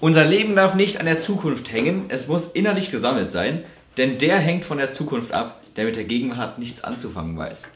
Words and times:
Unser 0.00 0.24
Leben 0.24 0.56
darf 0.56 0.74
nicht 0.74 0.98
an 0.98 1.06
der 1.06 1.20
Zukunft 1.20 1.70
hängen, 1.70 2.06
es 2.08 2.26
muss 2.26 2.46
innerlich 2.46 2.90
gesammelt 2.90 3.30
sein, 3.30 3.64
denn 3.98 4.16
der 4.16 4.38
hängt 4.38 4.64
von 4.64 4.78
der 4.78 4.92
Zukunft 4.92 5.32
ab, 5.32 5.62
der 5.76 5.84
mit 5.84 5.96
der 5.96 6.04
Gegenwart 6.04 6.58
nichts 6.58 6.82
anzufangen 6.82 7.36
weiß. 7.36 7.68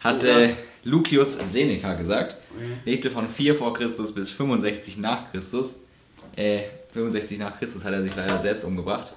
Hat 0.00 0.22
äh, 0.22 0.54
Lucius 0.84 1.38
Seneca 1.50 1.94
gesagt. 1.94 2.36
Lebte 2.84 3.10
von 3.10 3.28
4 3.28 3.56
vor 3.56 3.74
Christus 3.74 4.14
bis 4.14 4.30
65 4.30 4.96
nach 4.98 5.30
Christus. 5.32 5.74
Äh, 6.36 6.60
65 6.92 7.38
nach 7.38 7.58
Christus 7.58 7.84
hat 7.84 7.92
er 7.92 8.02
sich 8.02 8.14
leider 8.14 8.40
selbst 8.40 8.64
umgebracht. 8.64 9.12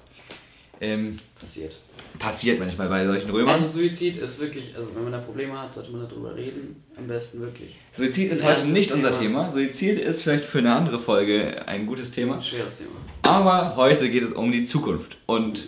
Ähm, 0.82 1.18
Passiert. 1.39 1.75
Passiert 2.20 2.59
manchmal 2.59 2.88
bei 2.89 3.05
solchen 3.05 3.29
Römern. 3.29 3.55
Also 3.55 3.68
Suizid 3.70 4.18
ist 4.18 4.39
wirklich, 4.39 4.75
also 4.75 4.89
wenn 4.95 5.04
man 5.04 5.11
da 5.11 5.20
Probleme 5.20 5.59
hat, 5.59 5.73
sollte 5.73 5.91
man 5.91 6.07
darüber 6.07 6.36
reden. 6.36 6.84
Am 6.97 7.07
besten 7.07 7.41
wirklich. 7.41 7.75
Suizid 7.93 8.32
ist 8.32 8.43
heute 8.43 8.65
nicht 8.65 8.89
das 8.89 8.95
unser 8.97 9.11
Thema. 9.11 9.50
Thema. 9.50 9.52
Suizid 9.52 10.00
ist 10.00 10.23
vielleicht 10.23 10.46
für 10.46 10.59
eine 10.59 10.73
andere 10.73 11.00
Folge 11.00 11.68
ein 11.68 11.86
gutes 11.86 12.11
Thema. 12.11 12.36
ein 12.36 12.41
schweres 12.41 12.78
Thema. 12.78 12.91
Aber 13.23 13.75
heute 13.75 14.09
geht 14.09 14.23
es 14.23 14.32
um 14.32 14.51
die 14.51 14.64
Zukunft. 14.64 15.18
Und 15.25 15.68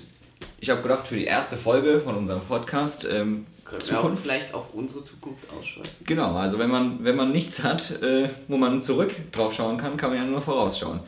ich 0.59 0.69
habe 0.69 0.81
gedacht, 0.81 1.07
für 1.07 1.15
die 1.15 1.25
erste 1.25 1.57
Folge 1.57 2.01
von 2.01 2.15
unserem 2.15 2.41
Podcast, 2.41 3.05
ähm, 3.05 3.45
Können 3.65 3.81
wir 3.85 3.97
auch 3.97 4.01
Zukunft. 4.01 4.23
vielleicht 4.23 4.53
auf 4.53 4.73
unsere 4.73 5.03
Zukunft 5.03 5.43
ausschalten. 5.51 5.89
Genau, 6.05 6.35
also 6.35 6.57
wenn 6.59 6.69
man, 6.69 7.03
wenn 7.03 7.15
man 7.15 7.31
nichts 7.31 7.63
hat, 7.63 8.01
äh, 8.01 8.29
wo 8.47 8.57
man 8.57 8.81
zurück 8.81 9.13
drauf 9.31 9.53
schauen 9.53 9.77
kann, 9.77 9.97
kann 9.97 10.09
man 10.11 10.19
ja 10.19 10.25
nur 10.25 10.41
vorausschauen. 10.41 10.99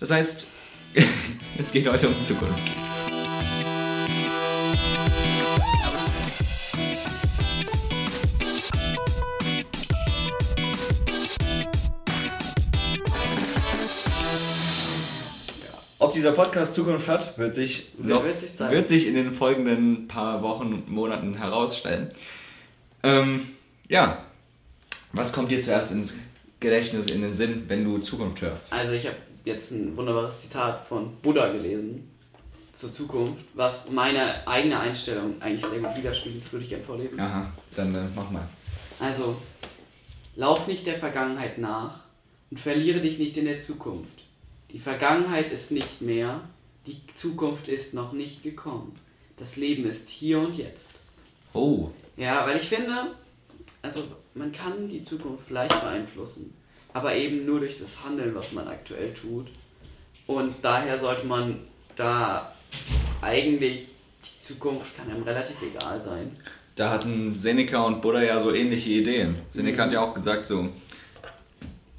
Das 0.00 0.10
heißt, 0.10 0.46
es 1.58 1.72
geht 1.72 1.88
heute 1.88 2.08
um 2.08 2.20
Zukunft. 2.22 2.58
Ob 16.00 16.14
dieser 16.14 16.32
Podcast 16.32 16.72
Zukunft 16.72 17.08
hat, 17.08 17.36
wird 17.36 17.54
sich, 17.54 17.92
noch, 17.98 18.24
wird 18.24 18.38
sich 18.38 18.58
wird 18.58 18.88
sich 18.88 19.06
in 19.06 19.14
den 19.14 19.34
folgenden 19.34 20.08
paar 20.08 20.42
Wochen 20.42 20.72
und 20.72 20.90
Monaten 20.90 21.34
herausstellen. 21.34 22.10
Ähm, 23.02 23.48
ja, 23.86 24.24
was 25.12 25.30
kommt 25.30 25.50
dir 25.50 25.60
zuerst 25.60 25.92
ins 25.92 26.14
Gedächtnis, 26.58 27.10
in 27.10 27.20
den 27.20 27.34
Sinn, 27.34 27.64
wenn 27.68 27.84
du 27.84 27.98
Zukunft 27.98 28.40
hörst? 28.40 28.72
Also 28.72 28.94
ich 28.94 29.06
habe 29.06 29.16
jetzt 29.44 29.72
ein 29.72 29.94
wunderbares 29.94 30.40
Zitat 30.40 30.86
von 30.86 31.16
Buddha 31.16 31.52
gelesen 31.52 32.10
zur 32.72 32.90
Zukunft, 32.90 33.44
was 33.52 33.90
meine 33.90 34.48
eigene 34.48 34.80
Einstellung 34.80 35.34
eigentlich 35.40 35.66
sehr 35.66 35.80
gut 35.80 35.94
widerspiegelt. 35.94 36.42
Das 36.42 36.50
würde 36.50 36.64
ich 36.64 36.70
gerne 36.70 36.84
vorlesen. 36.84 37.20
Aha, 37.20 37.52
dann 37.76 37.94
äh, 37.94 38.04
mach 38.16 38.30
mal. 38.30 38.48
Also, 38.98 39.36
lauf 40.34 40.66
nicht 40.66 40.86
der 40.86 40.98
Vergangenheit 40.98 41.58
nach 41.58 42.00
und 42.50 42.58
verliere 42.58 43.00
dich 43.00 43.18
nicht 43.18 43.36
in 43.36 43.44
der 43.44 43.58
Zukunft. 43.58 44.20
Die 44.72 44.78
Vergangenheit 44.78 45.50
ist 45.50 45.70
nicht 45.70 46.00
mehr, 46.00 46.40
die 46.86 47.00
Zukunft 47.14 47.68
ist 47.68 47.92
noch 47.92 48.12
nicht 48.12 48.42
gekommen. 48.42 48.94
Das 49.36 49.56
Leben 49.56 49.84
ist 49.84 50.08
hier 50.08 50.38
und 50.38 50.56
jetzt. 50.56 50.90
Oh, 51.52 51.90
Ja, 52.16 52.46
weil 52.46 52.58
ich 52.58 52.68
finde, 52.68 53.14
also 53.82 54.04
man 54.34 54.52
kann 54.52 54.88
die 54.88 55.02
Zukunft 55.02 55.44
vielleicht 55.48 55.80
beeinflussen, 55.80 56.54
aber 56.92 57.14
eben 57.16 57.46
nur 57.46 57.60
durch 57.60 57.78
das 57.78 58.04
Handeln, 58.04 58.34
was 58.34 58.52
man 58.52 58.68
aktuell 58.68 59.12
tut. 59.14 59.46
Und 60.26 60.54
daher 60.62 60.98
sollte 60.98 61.26
man 61.26 61.60
da 61.96 62.54
eigentlich 63.20 63.88
die 64.24 64.40
Zukunft 64.40 64.96
kann 64.96 65.10
einem 65.10 65.22
relativ 65.22 65.56
egal 65.62 66.00
sein. 66.00 66.28
da 66.76 66.90
hatten 66.90 67.34
Seneca 67.34 67.82
und 67.82 68.00
Buddha 68.00 68.22
ja 68.22 68.40
so 68.40 68.54
ähnliche 68.54 68.90
Ideen. 68.90 69.36
Seneca 69.50 69.84
hat 69.84 69.92
ja 69.92 70.00
auch 70.02 70.14
gesagt, 70.14 70.46
so, 70.46 70.68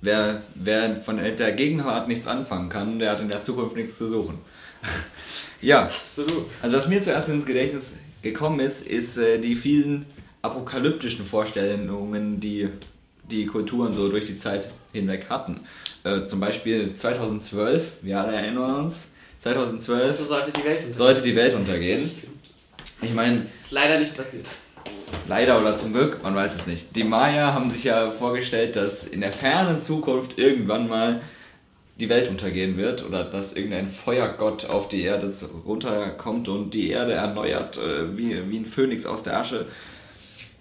wer, 0.02 0.44
wer 0.55 1.02
von 1.02 1.17
der 1.17 1.52
Gegenwart 1.53 2.07
nichts 2.07 2.27
anfangen 2.27 2.69
kann, 2.69 2.99
der 2.99 3.11
hat 3.11 3.21
in 3.21 3.30
der 3.30 3.44
Zukunft 3.44 3.75
nichts 3.75 3.97
zu 3.97 4.09
suchen. 4.09 4.39
ja, 5.61 5.91
Absolut. 6.02 6.45
Also 6.61 6.77
was 6.77 6.88
mir 6.88 7.02
zuerst 7.02 7.30
ins 7.30 7.45
Gedächtnis 7.45 7.95
gekommen 8.22 8.59
ist, 8.59 8.85
ist 8.85 9.17
äh, 9.17 9.39
die 9.39 9.55
vielen 9.55 10.05
apokalyptischen 10.41 11.25
Vorstellungen, 11.25 12.39
die 12.39 12.69
die 13.29 13.45
Kulturen 13.45 13.94
so 13.94 14.09
durch 14.09 14.25
die 14.25 14.38
Zeit 14.38 14.69
hinweg 14.91 15.28
hatten. 15.29 15.62
Äh, 16.03 16.25
zum 16.25 16.39
Beispiel 16.39 16.95
2012, 16.95 17.83
wir 18.01 18.19
alle 18.19 18.35
erinnern 18.35 18.85
uns, 18.85 19.07
2012 19.39 20.01
Also 20.03 20.23
sollte 20.25 20.51
die 20.51 20.63
Welt 20.63 20.78
untergehen. 20.78 20.94
sollte 20.94 21.22
die 21.22 21.35
Welt 21.35 21.56
untergehen. 21.56 22.12
Ich 23.01 23.13
meine, 23.13 23.47
Ist 23.57 23.72
leider 23.72 24.00
nicht 24.00 24.16
passiert. 24.16 24.45
Leider 25.31 25.58
oder 25.62 25.78
zum 25.78 25.94
Glück, 25.94 26.22
man 26.24 26.36
weiß 26.36 26.56
es 26.56 26.68
nicht. 26.68 26.94
Die 26.94 27.06
Maya 27.06 27.53
haben 27.53 27.69
sich 27.69 27.86
ja 27.86 28.12
vorgestellt, 28.12 28.75
dass 28.75 29.08
in 29.08 29.22
der 29.22 29.31
fernen 29.31 29.80
Zukunft 29.80 30.38
irgendwann 30.38 30.90
mal 30.90 31.22
die 32.02 32.09
Welt 32.09 32.30
untergehen 32.30 32.75
wird 32.75 33.06
oder 33.06 33.24
dass 33.24 33.53
irgendein 33.53 33.88
Feuergott 33.88 34.69
auf 34.69 34.90
die 34.90 35.03
Erde 35.03 35.34
runterkommt 35.66 36.50
und 36.50 36.74
die 36.74 36.90
Erde 36.90 37.14
erneuert 37.14 37.78
äh, 37.78 38.18
wie, 38.18 38.52
wie 38.52 38.58
ein 38.58 38.66
Phönix 38.66 39.06
aus 39.06 39.24
der 39.24 39.38
Asche. 39.38 39.68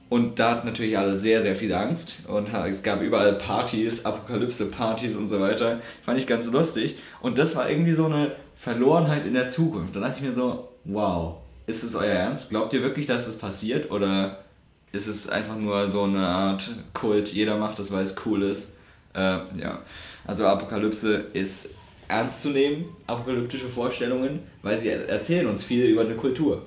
Und 0.09 0.39
da 0.39 0.53
hatten 0.53 0.69
natürlich 0.69 0.97
alle 0.97 1.17
sehr, 1.17 1.43
sehr 1.43 1.57
viel 1.57 1.75
Angst 1.75 2.19
und 2.29 2.55
es 2.55 2.85
gab 2.85 3.03
überall 3.03 3.33
Partys, 3.35 4.05
Apokalypse-Partys 4.05 5.17
und 5.17 5.27
so 5.27 5.41
weiter. 5.41 5.81
Fand 6.05 6.19
ich 6.19 6.29
ganz 6.29 6.47
lustig. 6.47 6.97
Und 7.21 7.39
das 7.39 7.57
war 7.57 7.69
irgendwie 7.69 7.95
so 7.95 8.07
eine 8.07 8.33
Verlorenheit 8.57 9.27
in 9.27 9.35
der 9.35 9.51
Zukunft. 9.51 9.97
Da 9.97 10.01
dachte 10.01 10.19
ich 10.19 10.23
mir 10.23 10.33
so, 10.33 10.69
wow, 10.85 11.39
ist 11.67 11.83
es 11.83 11.97
euer 11.97 12.13
Ernst? 12.13 12.51
Glaubt 12.51 12.73
ihr 12.73 12.83
wirklich, 12.83 13.07
dass 13.07 13.27
es 13.27 13.37
passiert? 13.37 13.91
Oder 13.91 14.45
ist 14.93 15.07
es 15.07 15.29
einfach 15.29 15.57
nur 15.57 15.89
so 15.89 16.03
eine 16.03 16.27
Art 16.27 16.69
Kult, 16.95 17.29
jeder 17.29 17.57
macht 17.57 17.79
das, 17.79 17.91
weil 17.93 18.03
es 18.03 18.15
cool 18.27 18.43
ist? 18.43 18.73
Äh, 19.15 19.39
ja, 19.59 19.83
also 20.27 20.47
Apokalypse 20.47 21.27
ist 21.33 21.69
ernst 22.09 22.43
zu 22.43 22.51
nehmen, 22.51 22.85
apokalyptische 23.07 23.69
Vorstellungen, 23.69 24.41
weil 24.63 24.79
sie 24.79 24.89
er- 24.89 25.09
erzählen 25.09 25.47
uns 25.47 25.63
viel 25.65 25.85
über 25.87 26.03
eine 26.03 26.17
Kultur. 26.17 26.63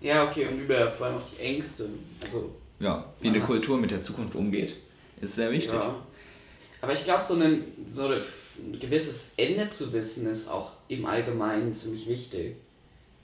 Ja, 0.00 0.28
okay, 0.28 0.46
und 0.46 0.60
über 0.60 0.90
vor 0.90 1.06
allem 1.06 1.16
auch 1.16 1.28
die 1.36 1.40
Ängste. 1.42 1.88
Also, 2.22 2.50
Ja, 2.80 3.04
wie 3.20 3.28
eine 3.28 3.40
Kultur 3.40 3.78
mit 3.78 3.90
der 3.90 4.02
Zukunft 4.02 4.34
umgeht, 4.34 4.74
ist 5.20 5.36
sehr 5.36 5.50
wichtig. 5.52 5.72
ja. 5.72 5.94
Aber 6.82 6.92
ich 6.92 7.04
glaube, 7.04 7.24
so, 7.26 7.34
ein- 7.34 7.64
so 7.90 8.08
ein 8.08 8.78
gewisses 8.78 9.26
Ende 9.38 9.70
zu 9.70 9.90
wissen, 9.92 10.26
ist 10.26 10.48
auch 10.48 10.72
im 10.88 11.06
Allgemeinen 11.06 11.72
ziemlich 11.72 12.06
wichtig. 12.08 12.56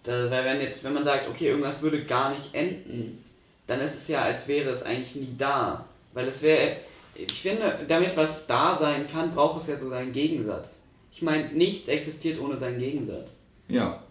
Da, 0.03 0.31
weil 0.31 0.45
wenn 0.47 0.61
jetzt, 0.63 0.83
wenn 0.83 0.95
man 0.95 1.05
sagt, 1.05 1.29
okay, 1.29 1.49
irgendwas 1.49 1.83
würde 1.83 2.05
gar 2.05 2.33
nicht 2.35 2.55
enden, 2.55 3.23
dann 3.71 3.81
ist 3.81 3.95
es 3.95 4.09
ja, 4.09 4.23
als 4.23 4.49
wäre 4.49 4.71
es 4.71 4.83
eigentlich 4.83 5.15
nie 5.15 5.35
da. 5.39 5.85
Weil 6.13 6.27
es 6.27 6.43
wäre, 6.43 6.77
ich 7.15 7.41
finde, 7.41 7.79
damit 7.87 8.17
was 8.17 8.47
da 8.47 8.75
sein 8.75 9.07
kann, 9.11 9.33
braucht 9.35 9.61
es 9.61 9.69
ja 9.69 9.77
so 9.77 9.89
seinen 9.89 10.13
Gegensatz. 10.13 10.81
Ich 11.13 11.23
meine, 11.23 11.49
nichts 11.49 11.89
existiert 11.89 12.41
ohne 12.41 12.57
seinen 12.57 12.79
Gegensatz. 12.79 13.37
Ja, 13.69 14.03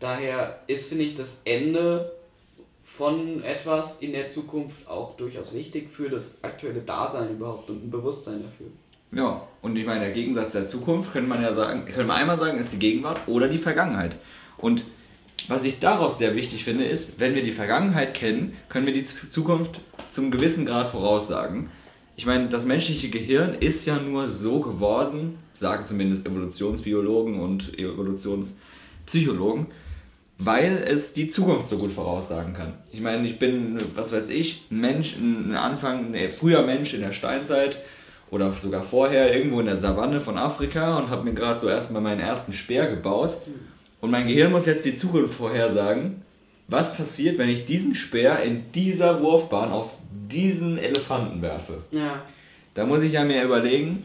Daher 0.00 0.60
ist, 0.68 0.88
finde 0.88 1.04
ich, 1.04 1.14
das 1.14 1.36
Ende 1.44 2.12
von 2.82 3.42
etwas 3.42 3.98
in 4.00 4.12
der 4.12 4.30
Zukunft 4.30 4.86
auch 4.88 5.16
durchaus 5.16 5.52
wichtig 5.52 5.90
für 5.90 6.08
das 6.08 6.36
aktuelle 6.42 6.80
Dasein 6.80 7.32
überhaupt 7.32 7.68
und 7.68 7.84
ein 7.84 7.90
Bewusstsein 7.90 8.42
dafür. 8.42 8.68
ja. 9.12 9.42
Und 9.60 9.74
ich 9.74 9.84
meine, 9.84 10.00
der 10.00 10.12
Gegensatz 10.12 10.52
der 10.52 10.68
Zukunft 10.68 11.12
könnte 11.12 11.28
man 11.28 11.42
ja 11.42 11.52
sagen, 11.52 11.84
könnte 11.84 12.04
man 12.04 12.16
einmal 12.18 12.38
sagen, 12.38 12.58
ist 12.58 12.72
die 12.72 12.78
Gegenwart 12.78 13.20
oder 13.26 13.48
die 13.48 13.58
Vergangenheit. 13.58 14.16
Und 14.56 14.84
was 15.48 15.64
ich 15.64 15.80
daraus 15.80 16.18
sehr 16.18 16.36
wichtig 16.36 16.64
finde, 16.64 16.84
ist, 16.84 17.18
wenn 17.18 17.34
wir 17.34 17.42
die 17.42 17.52
Vergangenheit 17.52 18.14
kennen, 18.14 18.54
können 18.68 18.86
wir 18.86 18.92
die 18.92 19.04
Zukunft 19.04 19.80
zum 20.10 20.30
gewissen 20.30 20.66
Grad 20.66 20.88
voraussagen. 20.88 21.70
Ich 22.16 22.26
meine, 22.26 22.48
das 22.48 22.64
menschliche 22.64 23.08
Gehirn 23.08 23.54
ist 23.54 23.86
ja 23.86 23.98
nur 23.98 24.28
so 24.28 24.60
geworden, 24.60 25.38
sagen 25.54 25.86
zumindest 25.86 26.26
Evolutionsbiologen 26.26 27.40
und 27.40 27.78
Evolutionspsychologen, 27.78 29.66
weil 30.38 30.84
es 30.86 31.12
die 31.12 31.28
Zukunft 31.28 31.68
so 31.68 31.76
gut 31.76 31.92
voraussagen 31.92 32.54
kann. 32.54 32.74
Ich 32.92 33.00
meine, 33.00 33.26
ich 33.26 33.38
bin, 33.38 33.78
was 33.94 34.12
weiß 34.12 34.28
ich, 34.28 34.66
ein 34.70 34.80
Mensch, 34.80 35.16
ein 35.16 35.54
Anfang, 35.54 36.14
ein 36.14 36.30
früher 36.30 36.62
Mensch 36.62 36.94
in 36.94 37.00
der 37.00 37.12
Steinzeit 37.12 37.78
oder 38.30 38.52
sogar 38.52 38.82
vorher 38.82 39.34
irgendwo 39.34 39.60
in 39.60 39.66
der 39.66 39.76
Savanne 39.76 40.20
von 40.20 40.36
Afrika 40.36 40.98
und 40.98 41.10
habe 41.10 41.24
mir 41.24 41.34
gerade 41.34 41.58
so 41.60 41.68
erstmal 41.68 42.02
meinen 42.02 42.20
ersten 42.20 42.52
Speer 42.52 42.88
gebaut. 42.88 43.38
Und 44.00 44.10
mein 44.10 44.26
Gehirn 44.28 44.52
muss 44.52 44.66
jetzt 44.66 44.84
die 44.84 44.96
Zukunft 44.96 45.34
vorhersagen. 45.34 46.22
Was 46.68 46.96
passiert, 46.96 47.38
wenn 47.38 47.48
ich 47.48 47.64
diesen 47.64 47.94
Speer 47.94 48.42
in 48.42 48.70
dieser 48.72 49.22
Wurfbahn 49.22 49.70
auf 49.70 49.90
diesen 50.30 50.78
Elefanten 50.78 51.40
werfe? 51.42 51.82
Ja, 51.90 52.22
Da 52.74 52.84
muss 52.84 53.02
ich 53.02 53.12
ja 53.12 53.24
mir 53.24 53.42
überlegen, 53.42 54.04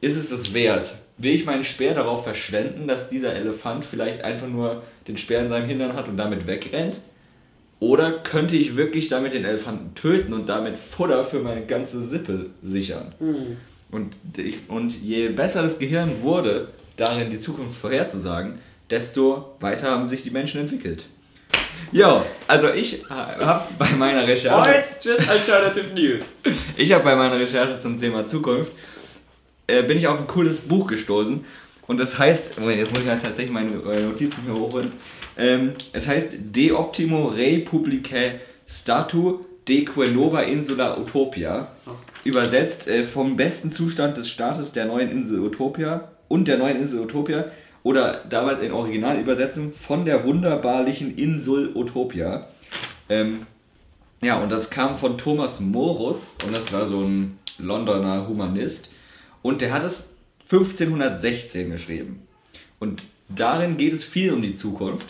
ist 0.00 0.16
es 0.16 0.30
das 0.30 0.52
wert? 0.54 0.96
Will 1.18 1.34
ich 1.34 1.44
meinen 1.44 1.62
Speer 1.64 1.94
darauf 1.94 2.24
verschwenden, 2.24 2.88
dass 2.88 3.10
dieser 3.10 3.34
Elefant 3.34 3.84
vielleicht 3.84 4.24
einfach 4.24 4.48
nur 4.48 4.82
den 5.06 5.18
Speer 5.18 5.40
in 5.40 5.48
seinem 5.48 5.68
Hintern 5.68 5.92
hat 5.92 6.08
und 6.08 6.16
damit 6.16 6.46
wegrennt? 6.46 7.00
Oder 7.78 8.12
könnte 8.12 8.56
ich 8.56 8.76
wirklich 8.76 9.08
damit 9.08 9.34
den 9.34 9.44
Elefanten 9.44 9.94
töten 9.94 10.32
und 10.32 10.48
damit 10.48 10.78
Futter 10.78 11.24
für 11.24 11.40
meine 11.40 11.66
ganze 11.66 12.02
Sippe 12.02 12.46
sichern? 12.62 13.14
hm. 13.18 13.56
Und, 13.90 14.14
ich, 14.36 14.68
und 14.68 14.90
je 15.02 15.30
besser 15.30 15.62
das 15.62 15.78
Gehirn 15.78 16.22
wurde, 16.22 16.68
darin 16.96 17.28
die 17.28 17.40
Zukunft 17.40 17.76
vorherzusagen, 17.80 18.60
desto 18.90 19.56
weiter 19.60 19.90
haben 19.90 20.08
sich 20.08 20.22
die 20.22 20.30
Menschen 20.30 20.60
entwickelt. 20.60 21.04
Ja, 21.92 22.24
also 22.46 22.72
ich 22.72 23.04
habe 23.08 23.66
bei 23.78 23.90
meiner 23.90 24.26
Recherche... 24.26 24.56
Or 24.56 24.78
it's 24.78 25.04
just 25.04 25.28
alternative 25.28 25.92
news. 25.94 26.24
Ich 26.76 26.92
habe 26.92 27.04
bei 27.04 27.16
meiner 27.16 27.38
Recherche 27.38 27.80
zum 27.80 27.98
Thema 27.98 28.26
Zukunft 28.26 28.72
äh, 29.66 29.82
bin 29.82 29.98
ich 29.98 30.06
auf 30.06 30.18
ein 30.18 30.26
cooles 30.26 30.60
Buch 30.60 30.86
gestoßen 30.86 31.44
Und 31.86 31.98
das 31.98 32.18
heißt, 32.18 32.54
jetzt 32.58 32.92
muss 32.92 33.02
ich 33.02 33.08
halt 33.08 33.22
tatsächlich 33.22 33.52
meine, 33.52 33.70
meine 33.70 34.02
Notizen 34.02 34.42
hier 34.44 34.54
hochholen. 34.54 34.92
Ähm, 35.36 35.72
es 35.92 36.06
heißt 36.06 36.36
De 36.38 36.72
Optimo 36.72 37.28
Republicae 37.28 38.40
Statu 38.68 39.44
Deque 39.66 40.08
Nova 40.08 40.42
Insula 40.42 40.98
Utopia. 40.98 41.68
Ach. 41.86 41.92
Übersetzt 42.22 42.86
äh, 42.86 43.04
vom 43.04 43.36
besten 43.36 43.72
Zustand 43.72 44.16
des 44.16 44.28
Staates 44.28 44.72
der 44.72 44.84
neuen 44.84 45.10
Insel 45.10 45.40
Utopia 45.40 46.10
und 46.28 46.46
der 46.46 46.58
neuen 46.58 46.80
Insel 46.80 47.00
Utopia. 47.00 47.46
Oder 47.82 48.24
damals 48.28 48.60
in 48.62 48.72
Originalübersetzung 48.72 49.72
von 49.72 50.04
der 50.04 50.24
wunderbarlichen 50.24 51.16
Insel 51.16 51.74
Utopia. 51.74 52.48
Ähm, 53.08 53.46
ja, 54.20 54.42
und 54.42 54.50
das 54.50 54.68
kam 54.68 54.96
von 54.96 55.16
Thomas 55.16 55.60
Morus 55.60 56.36
und 56.46 56.54
das 56.54 56.72
war 56.72 56.84
so 56.84 57.00
ein 57.00 57.38
Londoner 57.58 58.28
Humanist. 58.28 58.90
Und 59.42 59.62
der 59.62 59.72
hat 59.72 59.82
es 59.82 60.14
1516 60.50 61.70
geschrieben. 61.70 62.26
Und 62.78 63.04
darin 63.28 63.76
geht 63.76 63.94
es 63.94 64.04
viel 64.04 64.32
um 64.32 64.42
die 64.42 64.56
Zukunft. 64.56 65.06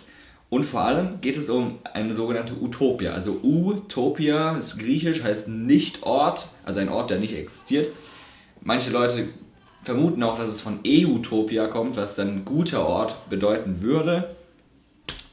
Und 0.48 0.64
vor 0.64 0.82
allem 0.82 1.20
geht 1.20 1.36
es 1.36 1.48
um 1.48 1.78
eine 1.92 2.12
sogenannte 2.12 2.54
Utopia. 2.60 3.12
Also 3.12 3.40
Utopia 3.42 4.56
ist 4.56 4.78
griechisch, 4.78 5.22
heißt 5.22 5.48
nicht 5.48 6.02
Ort, 6.02 6.48
also 6.64 6.80
ein 6.80 6.88
Ort, 6.88 7.10
der 7.10 7.20
nicht 7.20 7.34
existiert. 7.34 7.92
Manche 8.60 8.90
Leute 8.90 9.28
vermuten 9.82 10.22
auch, 10.22 10.38
dass 10.38 10.48
es 10.48 10.60
von 10.60 10.80
Eutopia 10.86 11.66
kommt, 11.66 11.96
was 11.96 12.16
dann 12.16 12.44
guter 12.44 12.86
Ort 12.86 13.28
bedeuten 13.30 13.80
würde. 13.80 14.36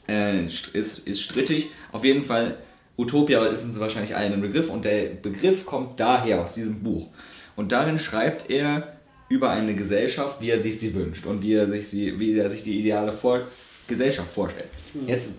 Äh, 0.07 0.45
ist, 0.45 0.99
ist 0.99 1.21
strittig. 1.21 1.67
Auf 1.91 2.03
jeden 2.03 2.23
Fall, 2.23 2.57
Utopia 2.97 3.45
ist 3.47 3.63
uns 3.63 3.79
wahrscheinlich 3.79 4.15
allen 4.15 4.33
ein 4.33 4.41
Begriff 4.41 4.69
und 4.69 4.85
der 4.85 5.09
Begriff 5.09 5.65
kommt 5.65 5.99
daher 5.99 6.41
aus 6.41 6.53
diesem 6.53 6.81
Buch. 6.81 7.07
Und 7.55 7.71
darin 7.71 7.99
schreibt 7.99 8.49
er 8.49 8.97
über 9.29 9.49
eine 9.49 9.75
Gesellschaft, 9.75 10.39
wie 10.39 10.49
er 10.49 10.61
sich 10.61 10.79
sie 10.79 10.93
wünscht 10.93 11.25
und 11.25 11.41
wie 11.41 11.53
er 11.53 11.67
sich, 11.67 11.89
sie, 11.89 12.19
wie 12.19 12.37
er 12.37 12.49
sich 12.49 12.63
die 12.63 12.79
ideale 12.79 13.11
Vor 13.11 13.41
Gesellschaft 13.87 14.31
vorstellt. 14.33 14.69
Jetzt, 15.05 15.29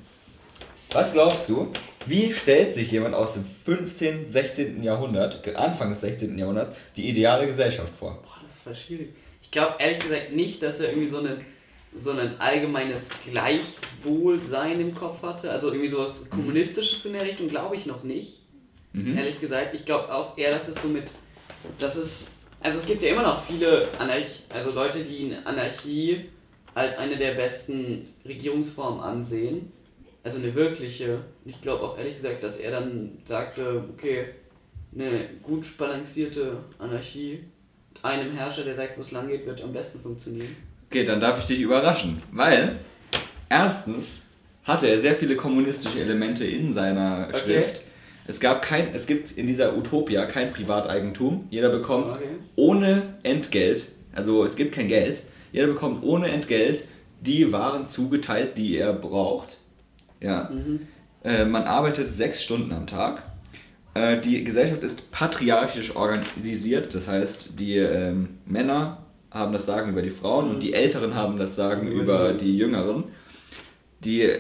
was 0.91 1.13
glaubst 1.13 1.49
du, 1.49 1.69
wie 2.07 2.33
stellt 2.33 2.75
sich 2.75 2.91
jemand 2.91 3.15
aus 3.15 3.35
dem 3.35 3.45
15., 3.65 4.31
16. 4.31 4.83
Jahrhundert, 4.83 5.47
Anfang 5.57 5.91
des 5.91 6.01
16. 6.01 6.39
Jahrhunderts, 6.39 6.73
die 6.97 7.09
ideale 7.09 7.47
Gesellschaft 7.47 7.93
vor? 7.99 8.23
War 8.69 8.75
schwierig. 8.75 9.15
Ich 9.43 9.51
glaube 9.51 9.77
ehrlich 9.79 10.01
gesagt 10.01 10.33
nicht, 10.33 10.63
dass 10.63 10.79
er 10.81 10.91
irgendwie 10.91 11.09
so 11.09 11.19
ein, 11.21 11.45
so 11.97 12.11
ein 12.11 12.39
allgemeines 12.39 13.09
Gleichwohlsein 13.25 14.79
im 14.79 14.95
Kopf 14.95 15.23
hatte. 15.23 15.51
Also 15.51 15.69
irgendwie 15.69 15.89
sowas 15.89 16.29
Kommunistisches 16.29 17.07
in 17.07 17.15
der 17.15 17.23
Richtung, 17.23 17.49
glaube 17.49 17.77
ich 17.77 17.87
noch 17.87 18.03
nicht. 18.03 18.43
Mhm. 18.93 19.17
Ehrlich 19.17 19.41
gesagt. 19.41 19.75
Ich 19.75 19.87
glaube 19.87 20.13
auch 20.13 20.37
eher, 20.37 20.51
dass 20.51 20.69
es 20.69 20.83
so 20.83 20.89
mit. 20.89 21.11
Das 21.79 21.97
ist. 21.97 22.29
Also 22.61 22.79
es 22.79 22.87
gibt 22.87 23.03
ja 23.03 23.11
immer 23.11 23.23
noch 23.23 23.45
viele 23.47 23.89
Anarch 23.99 24.43
also 24.51 24.71
Leute, 24.73 25.05
die 25.05 25.35
Anarchie 25.45 26.27
als 26.75 26.99
eine 26.99 27.17
der 27.17 27.35
besten 27.35 28.09
Regierungsformen 28.27 29.01
ansehen. 29.01 29.73
Also 30.25 30.39
eine 30.39 30.55
wirkliche. 30.55 31.21
Ich 31.47 31.63
glaube 31.63 31.85
auch 31.85 31.97
ehrlich 31.97 32.17
gesagt, 32.17 32.43
dass 32.43 32.59
er 32.59 32.73
dann 32.73 33.19
sagte, 33.27 33.85
okay, 33.95 34.27
eine 34.95 35.31
gut 35.43 35.79
balancierte 35.79 36.59
Anarchie 36.79 37.45
einem 38.03 38.33
Herrscher, 38.33 38.63
der 38.65 38.75
sagt, 38.75 38.97
wo 38.97 39.03
es 39.03 39.11
lang 39.11 39.29
geht, 39.29 39.47
wird 39.47 39.63
am 39.63 39.73
besten 39.73 40.01
funktionieren. 40.01 40.57
Okay, 40.91 41.05
dann 41.05 41.21
darf 41.21 41.39
ich 41.39 41.45
dich 41.47 41.61
überraschen, 41.61 42.23
weil 42.33 42.77
erstens 43.49 44.25
hatte 44.65 44.87
er 44.89 44.99
sehr 44.99 45.15
viele 45.15 45.37
kommunistische 45.37 46.01
Elemente 46.01 46.45
in 46.47 46.73
seiner 46.73 47.29
Okay. 47.29 47.39
Schrift. 47.39 47.83
Es 48.27 48.41
gab 48.41 48.61
kein, 48.63 48.95
es 48.95 49.07
gibt 49.07 49.33
in 49.33 49.47
dieser 49.47 49.77
Utopia 49.77 50.27
kein 50.27 50.53
Privateigentum. 50.53 51.47
Jeder 51.51 51.71
bekommt 51.71 52.11
Okay. 52.13 52.25
ohne 52.57 53.15
Entgelt, 53.23 53.87
also 54.15 54.45
es 54.45 54.55
gibt 54.57 54.75
kein 54.75 54.89
Geld. 54.89 55.23
Jeder 55.53 55.67
bekommt 55.69 56.05
ohne 56.05 56.29
Entgelt 56.29 56.85
die 57.21 57.51
Waren 57.53 57.87
zugeteilt, 57.87 58.59
die 58.59 58.77
er 58.77 58.93
braucht. 58.93 59.57
Ja. 60.21 60.51
Mhm. 60.53 60.87
Äh, 61.25 61.47
man 61.47 61.65
arbeitet 61.65 62.09
sechs 62.09 62.43
Stunden 62.43 62.71
am 62.73 62.87
Tag. 62.87 63.23
Äh, 63.95 64.21
die 64.21 64.45
Gesellschaft 64.45 64.83
ist 64.83 65.11
patriarchisch 65.11 65.95
organisiert, 65.97 66.95
das 66.95 67.09
heißt, 67.09 67.59
die 67.59 67.77
ähm, 67.77 68.39
Männer 68.47 68.99
haben 69.31 69.53
das 69.53 69.67
Sagen 69.67 69.91
über 69.91 70.03
die 70.03 70.11
Frauen 70.11 70.51
und 70.51 70.61
die 70.61 70.73
Älteren 70.73 71.15
haben 71.15 71.39
das 71.39 71.57
Sagen 71.57 71.89
Über 71.89 72.03
über 72.31 72.33
die- 72.35 72.57
Jüngeren. 72.57 73.05
Die, 74.05 74.31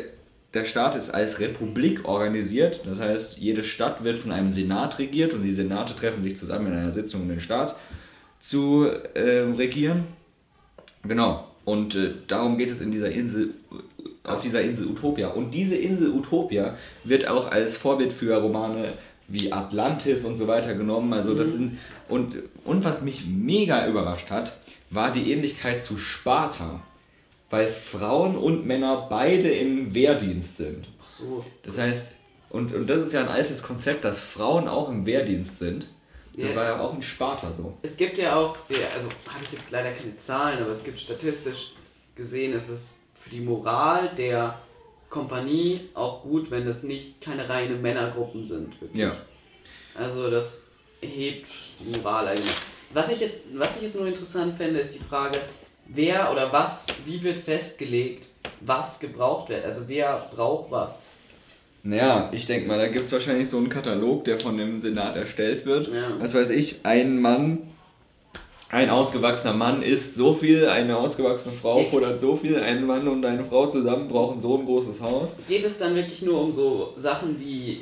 der 0.55 0.65
Staat 0.65 0.97
ist 0.97 1.11
als 1.11 1.41
Republik 1.41 2.07
organisiert, 2.07 2.81
das 2.87 3.01
heißt, 3.01 3.39
jede 3.39 3.65
Stadt 3.65 4.05
wird 4.05 4.19
von 4.19 4.33
einem 4.33 4.51
Senat 4.51 4.99
regiert 4.99 5.35
und 5.35 5.43
die 5.43 5.53
Senate 5.53 5.95
treffen 5.97 6.23
sich 6.23 6.37
zusammen 6.37 6.69
in 6.69 6.79
einer 6.79 6.93
Sitzung, 6.93 7.23
um 7.23 7.29
den 7.29 7.41
Staat 7.41 7.75
zu 8.41 8.87
ähm, 9.15 9.55
regieren. 9.55 10.05
Genau. 11.03 11.45
Und 11.65 11.95
äh, 11.97 12.13
darum 12.29 12.57
geht 12.57 12.71
es 12.71 12.81
in 12.81 12.91
dieser 12.93 13.11
Insel, 13.11 13.51
auf 14.25 14.41
dieser 14.41 14.63
Insel 14.63 14.87
Utopia. 14.87 15.29
Und 15.29 15.51
diese 15.53 15.77
Insel 15.77 16.11
Utopia 16.11 16.77
wird 17.05 17.29
auch 17.29 17.51
als 17.51 17.77
Vorbild 17.77 18.13
für 18.13 18.35
Romane 18.41 18.95
wie 19.29 19.53
Atlantis 19.53 20.25
und 20.25 20.37
so 20.39 20.47
weiter 20.49 20.75
genommen. 20.75 21.13
Also 21.13 21.35
das 21.35 21.53
sind 21.53 21.79
und, 22.09 22.35
und 22.65 22.85
was 22.85 23.03
mich 23.03 23.27
mega 23.27 23.87
überrascht 23.87 24.31
hat, 24.31 24.57
war 24.91 25.13
die 25.13 25.31
Ähnlichkeit 25.33 25.85
zu 25.85 25.99
Sparta. 25.99 26.81
Weil 27.51 27.69
Frauen 27.69 28.37
und 28.37 28.67
Männer 28.67 29.07
beide 29.09 29.49
im 29.51 29.95
Wehrdienst 29.95 30.59
sind. 30.59 30.87
Ach 31.03 31.09
so. 31.11 31.45
Das 31.63 31.79
heißt, 31.79 32.13
und, 32.51 32.75
und 32.75 32.87
das 32.89 33.07
ist 33.07 33.13
ja 33.15 33.21
ein 33.21 33.29
altes 33.29 33.63
Konzept, 33.63 34.05
dass 34.05 34.19
Frauen 34.19 34.69
auch 34.69 34.91
im 34.91 35.07
Wehrdienst 35.07 35.59
sind. 35.59 35.89
Das 36.37 36.51
Ja. 36.51 36.57
war 36.57 36.65
ja 36.65 36.81
auch 36.81 36.95
in 36.95 37.03
Sparta 37.03 37.51
so. 37.53 37.73
Es 37.83 37.97
gibt 37.97 38.19
ja 38.19 38.37
auch, 38.37 38.55
also 38.69 39.09
habe 39.29 39.45
ich 39.45 39.53
jetzt 39.53 39.71
leider 39.71 39.93
keine 39.93 40.17
Zahlen, 40.19 40.63
aber 40.63 40.73
es 40.73 40.85
gibt 40.85 41.01
statistisch 41.01 41.73
gesehen, 42.17 42.53
es 42.53 42.69
ist 42.69 42.95
für 43.15 43.31
die 43.31 43.41
Moral 43.41 44.11
der 44.17 44.59
Kompanie 45.11 45.89
auch 45.95 46.23
gut, 46.23 46.51
wenn 46.51 46.67
das 46.67 46.83
nicht 46.83 47.21
keine 47.21 47.49
reine 47.49 47.77
Männergruppen 47.77 48.47
sind. 48.47 48.81
Wirklich. 48.81 49.03
Ja. 49.03 49.17
Also 49.95 50.31
das 50.31 50.63
hebt 51.01 51.47
die 51.81 51.97
Moral 51.97 52.29
allgemein. 52.29 52.53
Was 52.93 53.11
ich 53.11 53.21
jetzt, 53.21 53.45
was 53.55 53.77
ich 53.77 53.83
jetzt 53.83 53.97
nur 53.97 54.07
interessant 54.07 54.57
fände, 54.57 54.81
ist 54.81 54.95
die 54.95 54.99
Frage, 54.99 55.39
wer 55.87 56.31
oder 56.33 56.53
was, 56.53 56.87
wie 57.05 57.23
wird 57.23 57.39
festgelegt, 57.39 58.29
was 58.61 58.99
gebraucht 59.01 59.49
wird. 59.51 59.65
Also 59.65 59.83
wer 59.87 60.29
braucht 60.35 60.71
was. 60.71 61.03
Naja, 61.83 62.31
ich 62.33 62.47
denke 62.47 62.67
mal, 62.67 62.79
da 62.79 62.89
gibt 62.89 63.07
es 63.07 63.13
wahrscheinlich 63.13 63.49
so 63.49 63.57
einen 63.57 63.69
Katalog, 63.69 64.25
der 64.25 64.39
von 64.41 64.57
dem 64.57 64.79
Senat 64.79 65.17
erstellt 65.17 65.65
wird. 65.65 65.89
Ja. 65.89 66.19
Was 66.19 66.35
weiß 66.35 66.51
ich, 66.51 66.81
ein 66.83 67.21
Mann, 67.21 67.71
ein 68.71 68.91
ausgewachsener 68.91 69.55
Mann 69.55 69.83
isst 69.83 70.15
so 70.17 70.35
viel, 70.35 70.67
eine 70.69 70.97
ausgewachsene 70.97 71.55
Frau 71.55 71.85
fordert 71.85 72.21
so 72.21 72.37
viel, 72.37 72.59
ein 72.59 72.87
Mann 72.87 73.09
und 73.09 73.25
eine 73.25 73.45
Frau 73.45 73.67
zusammen 73.67 74.09
brauchen 74.09 74.39
so 74.41 74.59
ein 74.59 74.67
großes 74.67 75.01
Haus. 75.01 75.35
Geht 75.49 75.65
es 75.65 75.79
dann 75.79 75.95
wirklich 75.95 76.23
nur 76.23 76.41
um 76.41 76.53
so 76.53 76.93
Sachen 76.97 77.39
wie 77.41 77.81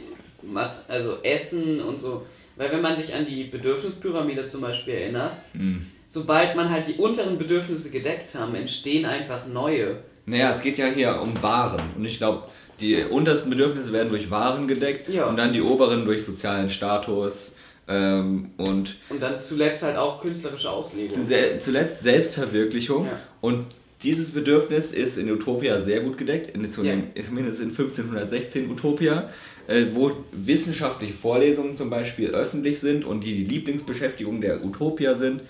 also 0.89 1.17
Essen 1.23 1.81
und 1.81 1.99
so? 1.99 2.23
Weil 2.57 2.71
wenn 2.73 2.81
man 2.83 2.97
sich 2.97 3.13
an 3.13 3.27
die 3.27 3.45
Bedürfnispyramide 3.45 4.47
zum 4.47 4.61
Beispiel 4.61 4.95
erinnert, 4.95 5.33
Hm. 5.53 5.87
sobald 6.09 6.55
man 6.57 6.71
halt 6.71 6.87
die 6.87 6.95
unteren 6.95 7.37
Bedürfnisse 7.37 7.91
gedeckt 7.91 8.35
haben, 8.35 8.55
entstehen 8.55 9.05
einfach 9.05 9.47
neue. 9.47 9.97
Naja, 10.25 10.53
es 10.53 10.63
geht 10.63 10.79
ja 10.79 10.87
hier 10.87 11.21
um 11.21 11.41
Waren 11.43 11.83
und 11.97 12.05
ich 12.05 12.19
glaube, 12.19 12.45
die 12.81 13.03
untersten 13.05 13.51
Bedürfnisse 13.51 13.93
werden 13.93 14.09
durch 14.09 14.31
Waren 14.31 14.69
gedeckt 14.69 15.09
Ja. 15.09 15.27
und 15.27 15.37
dann 15.37 15.53
die 15.53 15.63
oberen 15.63 16.05
durch 16.05 16.25
sozialen 16.25 16.71
Status 16.71 17.56
ähm, 17.89 18.51
und 18.57 18.97
Und 19.09 19.23
dann 19.23 19.41
zuletzt 19.41 19.83
halt 19.83 19.97
auch 19.97 20.21
künstlerische 20.21 20.71
Auslegung. 20.71 21.17
Zuletzt 21.61 22.03
Selbstverwirklichung. 22.03 23.07
Ja. 23.07 23.21
Und 23.41 23.67
dieses 24.03 24.31
Bedürfnis 24.31 24.93
ist 24.93 25.17
in 25.19 25.31
Utopia 25.31 25.81
sehr 25.81 26.01
gut 26.01 26.19
gedeckt, 26.19 26.55
in, 26.55 26.71
zumindest 26.71 27.61
in 27.61 27.71
1516 27.71 28.71
Utopia, 28.71 29.31
äh, 29.69 29.87
wo 29.91 30.13
wissenschaftliche 30.33 31.15
Vorlesungen 31.15 31.75
zum 31.75 31.89
Beispiel 31.91 32.31
öffentlich 32.31 32.81
sind 32.81 33.05
und 33.05 33.23
die 33.25 33.35
die 33.35 33.45
Lieblingsbeschäftigung 33.45 34.41
der 34.41 34.65
Utopia 34.65 35.15
sind. 35.15 35.41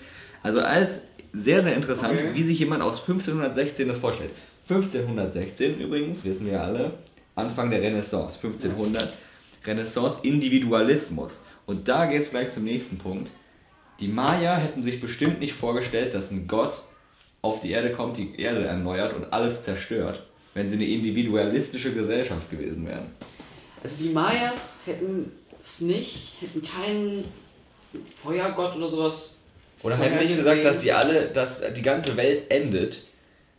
Also 0.43 0.61
alles 0.61 1.01
sehr, 1.33 1.61
sehr 1.61 1.75
interessant, 1.75 2.13
Okay. 2.13 2.29
wie 2.33 2.43
sich 2.43 2.59
jemand 2.59 2.81
aus 2.81 3.01
1516 3.01 3.87
das 3.87 3.97
vorstellt. 3.97 4.31
1516 4.69 5.79
übrigens, 5.79 6.23
wissen 6.23 6.45
wir 6.45 6.61
alle, 6.61 6.91
Anfang 7.35 7.69
der 7.69 7.81
Renaissance, 7.81 8.37
1500, 8.41 9.13
Renaissance, 9.65 10.19
Individualismus. 10.23 11.39
Und 11.67 11.87
da 11.87 12.05
geht 12.05 12.21
es 12.23 12.31
gleich 12.31 12.49
zum 12.51 12.63
nächsten 12.63 12.97
Punkt. 12.97 13.29
Die 13.99 14.07
Maya 14.07 14.57
hätten 14.57 14.81
sich 14.81 15.01
bestimmt 15.01 15.39
nicht 15.39 15.53
vorgestellt, 15.53 16.13
dass 16.13 16.31
ein 16.31 16.47
Gott 16.47 16.73
auf 17.41 17.61
die 17.61 17.71
Erde 17.71 17.91
kommt, 17.91 18.17
die 18.17 18.39
Erde 18.39 18.65
erneuert 18.65 19.13
und 19.13 19.31
alles 19.31 19.63
zerstört, 19.63 20.23
wenn 20.53 20.69
sie 20.69 20.75
eine 20.75 20.85
individualistische 20.85 21.93
Gesellschaft 21.93 22.49
gewesen 22.49 22.87
wären. 22.87 23.11
Also 23.83 23.95
die 23.99 24.09
Mayas 24.09 24.77
hätten 24.85 25.31
es 25.63 25.81
nicht, 25.81 26.37
hätten 26.39 26.61
keinen 26.61 27.25
Feuergott 28.23 28.75
oder 28.77 28.87
sowas. 28.87 29.33
Oder 29.83 29.97
hätten 29.97 30.19
nicht 30.19 30.37
gesagt, 30.37 30.63
dass 30.63 30.81
sie 30.81 30.91
alle, 30.91 31.27
dass 31.27 31.61
die 31.75 31.81
ganze 31.81 32.15
Welt 32.17 32.49
endet, 32.49 33.03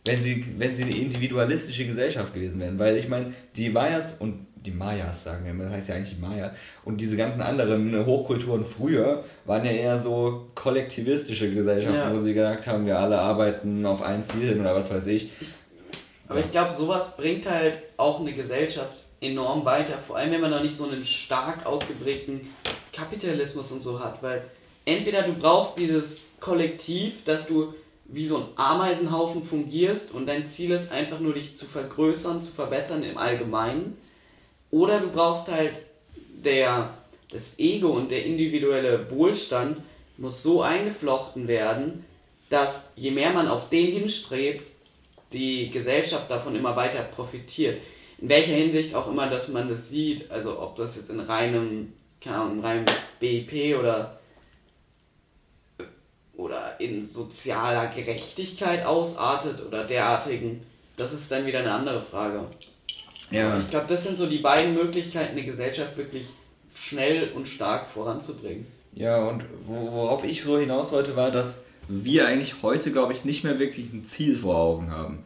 wenn 0.05 0.21
sie, 0.21 0.45
wenn 0.57 0.75
sie 0.75 0.83
eine 0.83 0.95
individualistische 0.95 1.85
Gesellschaft 1.85 2.33
gewesen 2.33 2.59
wären. 2.59 2.79
Weil 2.79 2.97
ich 2.97 3.07
meine, 3.07 3.33
die 3.55 3.69
Mayas 3.69 4.17
und 4.19 4.47
die 4.65 4.71
Mayas 4.71 5.23
sagen 5.23 5.45
wir, 5.45 5.63
das 5.63 5.73
heißt 5.73 5.89
ja 5.89 5.95
eigentlich 5.95 6.15
die 6.15 6.21
Maya. 6.21 6.53
Und 6.83 6.99
diese 6.99 7.15
ganzen 7.15 7.41
anderen 7.41 8.05
Hochkulturen 8.05 8.65
früher 8.65 9.23
waren 9.45 9.65
ja 9.65 9.71
eher 9.71 9.99
so 9.99 10.47
kollektivistische 10.55 11.53
Gesellschaften, 11.53 11.97
ja. 11.97 12.13
wo 12.13 12.19
sie 12.19 12.33
gesagt 12.33 12.67
haben, 12.67 12.85
wir 12.85 12.99
alle 12.99 13.19
arbeiten 13.19 13.85
auf 13.85 14.01
ein 14.01 14.23
Ziel 14.23 14.49
hin 14.49 14.59
oder 14.59 14.75
was 14.75 14.91
weiß 14.91 15.07
ich. 15.07 15.29
Aber 16.27 16.39
ich 16.39 16.51
glaube, 16.51 16.73
sowas 16.75 17.15
bringt 17.15 17.49
halt 17.49 17.79
auch 17.97 18.19
eine 18.19 18.33
Gesellschaft 18.33 18.93
enorm 19.21 19.65
weiter, 19.65 19.97
vor 20.05 20.17
allem 20.17 20.31
wenn 20.31 20.41
man 20.41 20.51
noch 20.51 20.61
nicht 20.61 20.77
so 20.77 20.87
einen 20.87 21.03
stark 21.03 21.65
ausgeprägten 21.65 22.53
Kapitalismus 22.93 23.71
und 23.71 23.81
so 23.81 23.99
hat, 23.99 24.21
weil 24.21 24.43
entweder 24.85 25.23
du 25.23 25.33
brauchst 25.33 25.77
dieses 25.77 26.21
Kollektiv, 26.39 27.23
dass 27.25 27.45
du 27.47 27.73
wie 28.05 28.25
so 28.25 28.37
ein 28.37 28.43
Ameisenhaufen 28.55 29.41
fungierst 29.41 30.11
und 30.13 30.25
dein 30.25 30.47
Ziel 30.47 30.71
ist 30.71 30.91
einfach 30.91 31.19
nur 31.19 31.33
dich 31.33 31.57
zu 31.57 31.65
vergrößern, 31.65 32.41
zu 32.41 32.51
verbessern 32.51 33.03
im 33.03 33.17
Allgemeinen, 33.17 33.97
oder 34.71 34.99
du 34.99 35.07
brauchst 35.07 35.47
halt 35.47 35.73
der 36.43 36.93
das 37.31 37.57
Ego 37.59 37.89
und 37.89 38.11
der 38.11 38.25
individuelle 38.25 39.09
Wohlstand 39.11 39.77
muss 40.17 40.43
so 40.43 40.61
eingeflochten 40.61 41.47
werden, 41.47 42.05
dass 42.49 42.91
je 42.95 43.11
mehr 43.11 43.31
man 43.31 43.47
auf 43.47 43.69
den 43.69 43.91
hinstrebt, 43.93 44.65
die 45.31 45.69
Gesellschaft 45.69 46.29
davon 46.31 46.55
immer 46.55 46.75
weiter 46.75 47.03
profitiert. 47.03 47.79
In 48.17 48.29
welcher 48.29 48.53
Hinsicht 48.53 48.95
auch 48.95 49.07
immer, 49.07 49.29
dass 49.29 49.47
man 49.47 49.69
das 49.69 49.89
sieht, 49.89 50.29
also 50.31 50.59
ob 50.59 50.75
das 50.75 50.95
jetzt 50.95 51.09
in 51.09 51.19
reinem, 51.19 51.93
keine 52.19 52.37
Ahnung, 52.37 52.61
reinem 52.61 52.85
BIP 53.19 53.77
oder 53.77 54.19
oder 56.35 56.79
in 56.79 57.05
sozialer 57.05 57.87
Gerechtigkeit 57.87 58.85
ausartet 58.85 59.61
oder 59.65 59.83
derartigen, 59.83 60.65
das 60.95 61.11
ist 61.11 61.29
dann 61.29 61.45
wieder 61.45 61.59
eine 61.59 61.73
andere 61.73 62.01
Frage. 62.01 62.45
Ja. 63.31 63.59
ich 63.59 63.69
glaube, 63.69 63.85
das 63.87 64.03
sind 64.03 64.17
so 64.17 64.25
die 64.25 64.39
beiden 64.39 64.73
Möglichkeiten, 64.73 65.31
eine 65.31 65.45
Gesellschaft 65.45 65.97
wirklich 65.97 66.27
schnell 66.75 67.31
und 67.33 67.47
stark 67.47 67.87
voranzubringen. 67.87 68.65
Ja, 68.93 69.27
und 69.27 69.43
worauf 69.65 70.23
ich 70.23 70.43
so 70.43 70.57
hinaus 70.57 70.91
wollte, 70.91 71.15
war, 71.15 71.31
dass 71.31 71.61
wir 71.87 72.27
eigentlich 72.27 72.55
heute, 72.61 72.91
glaube 72.91 73.13
ich, 73.13 73.25
nicht 73.25 73.43
mehr 73.43 73.59
wirklich 73.59 73.93
ein 73.93 74.05
Ziel 74.05 74.37
vor 74.37 74.55
Augen 74.55 74.91
haben. 74.91 75.23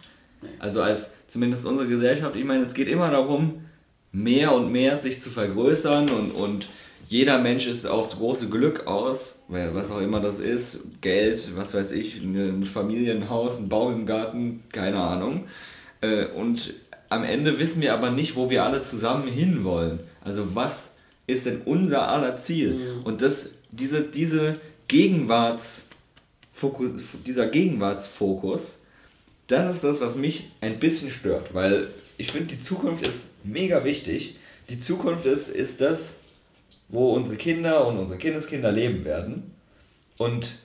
Also 0.60 0.82
als 0.82 1.12
zumindest 1.28 1.66
unsere 1.66 1.88
Gesellschaft, 1.88 2.36
ich 2.36 2.44
meine, 2.44 2.64
es 2.64 2.74
geht 2.74 2.88
immer 2.88 3.10
darum, 3.10 3.66
mehr 4.12 4.54
und 4.54 4.72
mehr 4.72 5.02
sich 5.02 5.22
zu 5.22 5.30
vergrößern 5.30 6.10
und, 6.10 6.32
und 6.32 6.68
jeder 7.10 7.40
Mensch 7.40 7.68
ist 7.68 7.86
aufs 7.86 8.18
große 8.18 8.48
Glück 8.48 8.88
aus, 8.88 9.42
was 9.48 9.92
auch 9.92 10.00
immer 10.00 10.20
das 10.20 10.40
ist, 10.40 11.02
Geld, 11.02 11.56
was 11.56 11.74
weiß 11.74 11.92
ich, 11.92 12.22
ein 12.22 12.64
Familienhaus, 12.64 13.60
ein 13.60 13.70
Bau 13.70 13.92
im 13.92 14.06
Garten, 14.06 14.64
keine 14.72 14.98
Ahnung. 14.98 15.46
Äh, 16.02 16.26
und 16.28 16.74
am 17.14 17.24
Ende 17.24 17.60
wissen 17.60 17.82
wir 17.82 17.94
aber 17.94 18.10
nicht, 18.10 18.36
wo 18.36 18.50
wir 18.50 18.64
alle 18.64 18.82
zusammen 18.82 19.28
hinwollen. 19.28 20.00
Also 20.22 20.56
was 20.56 20.94
ist 21.28 21.46
denn 21.46 21.62
unser 21.66 22.08
aller 22.08 22.38
Ziel? 22.38 22.74
Mhm. 22.74 23.04
Und 23.04 23.22
das, 23.22 23.50
diese, 23.72 24.02
diese 24.02 24.60
Gegenwarts, 24.88 25.88
dieser 27.26 27.48
Gegenwartsfokus, 27.48 28.80
das 29.48 29.76
ist 29.76 29.84
das, 29.84 30.02
was 30.02 30.16
mich 30.16 30.52
ein 30.62 30.80
bisschen 30.80 31.12
stört, 31.12 31.54
weil 31.54 31.90
ich 32.18 32.32
finde, 32.32 32.56
die 32.56 32.60
Zukunft 32.60 33.06
ist 33.06 33.26
mega 33.44 33.84
wichtig. 33.84 34.38
Die 34.70 34.80
Zukunft 34.80 35.26
ist, 35.26 35.50
ist 35.50 35.82
das, 35.82 36.16
wo 36.88 37.14
unsere 37.14 37.36
Kinder 37.36 37.86
und 37.88 37.98
unsere 37.98 38.18
Kindeskinder 38.18 38.72
leben 38.72 39.04
werden. 39.06 39.52
Und 40.18 40.58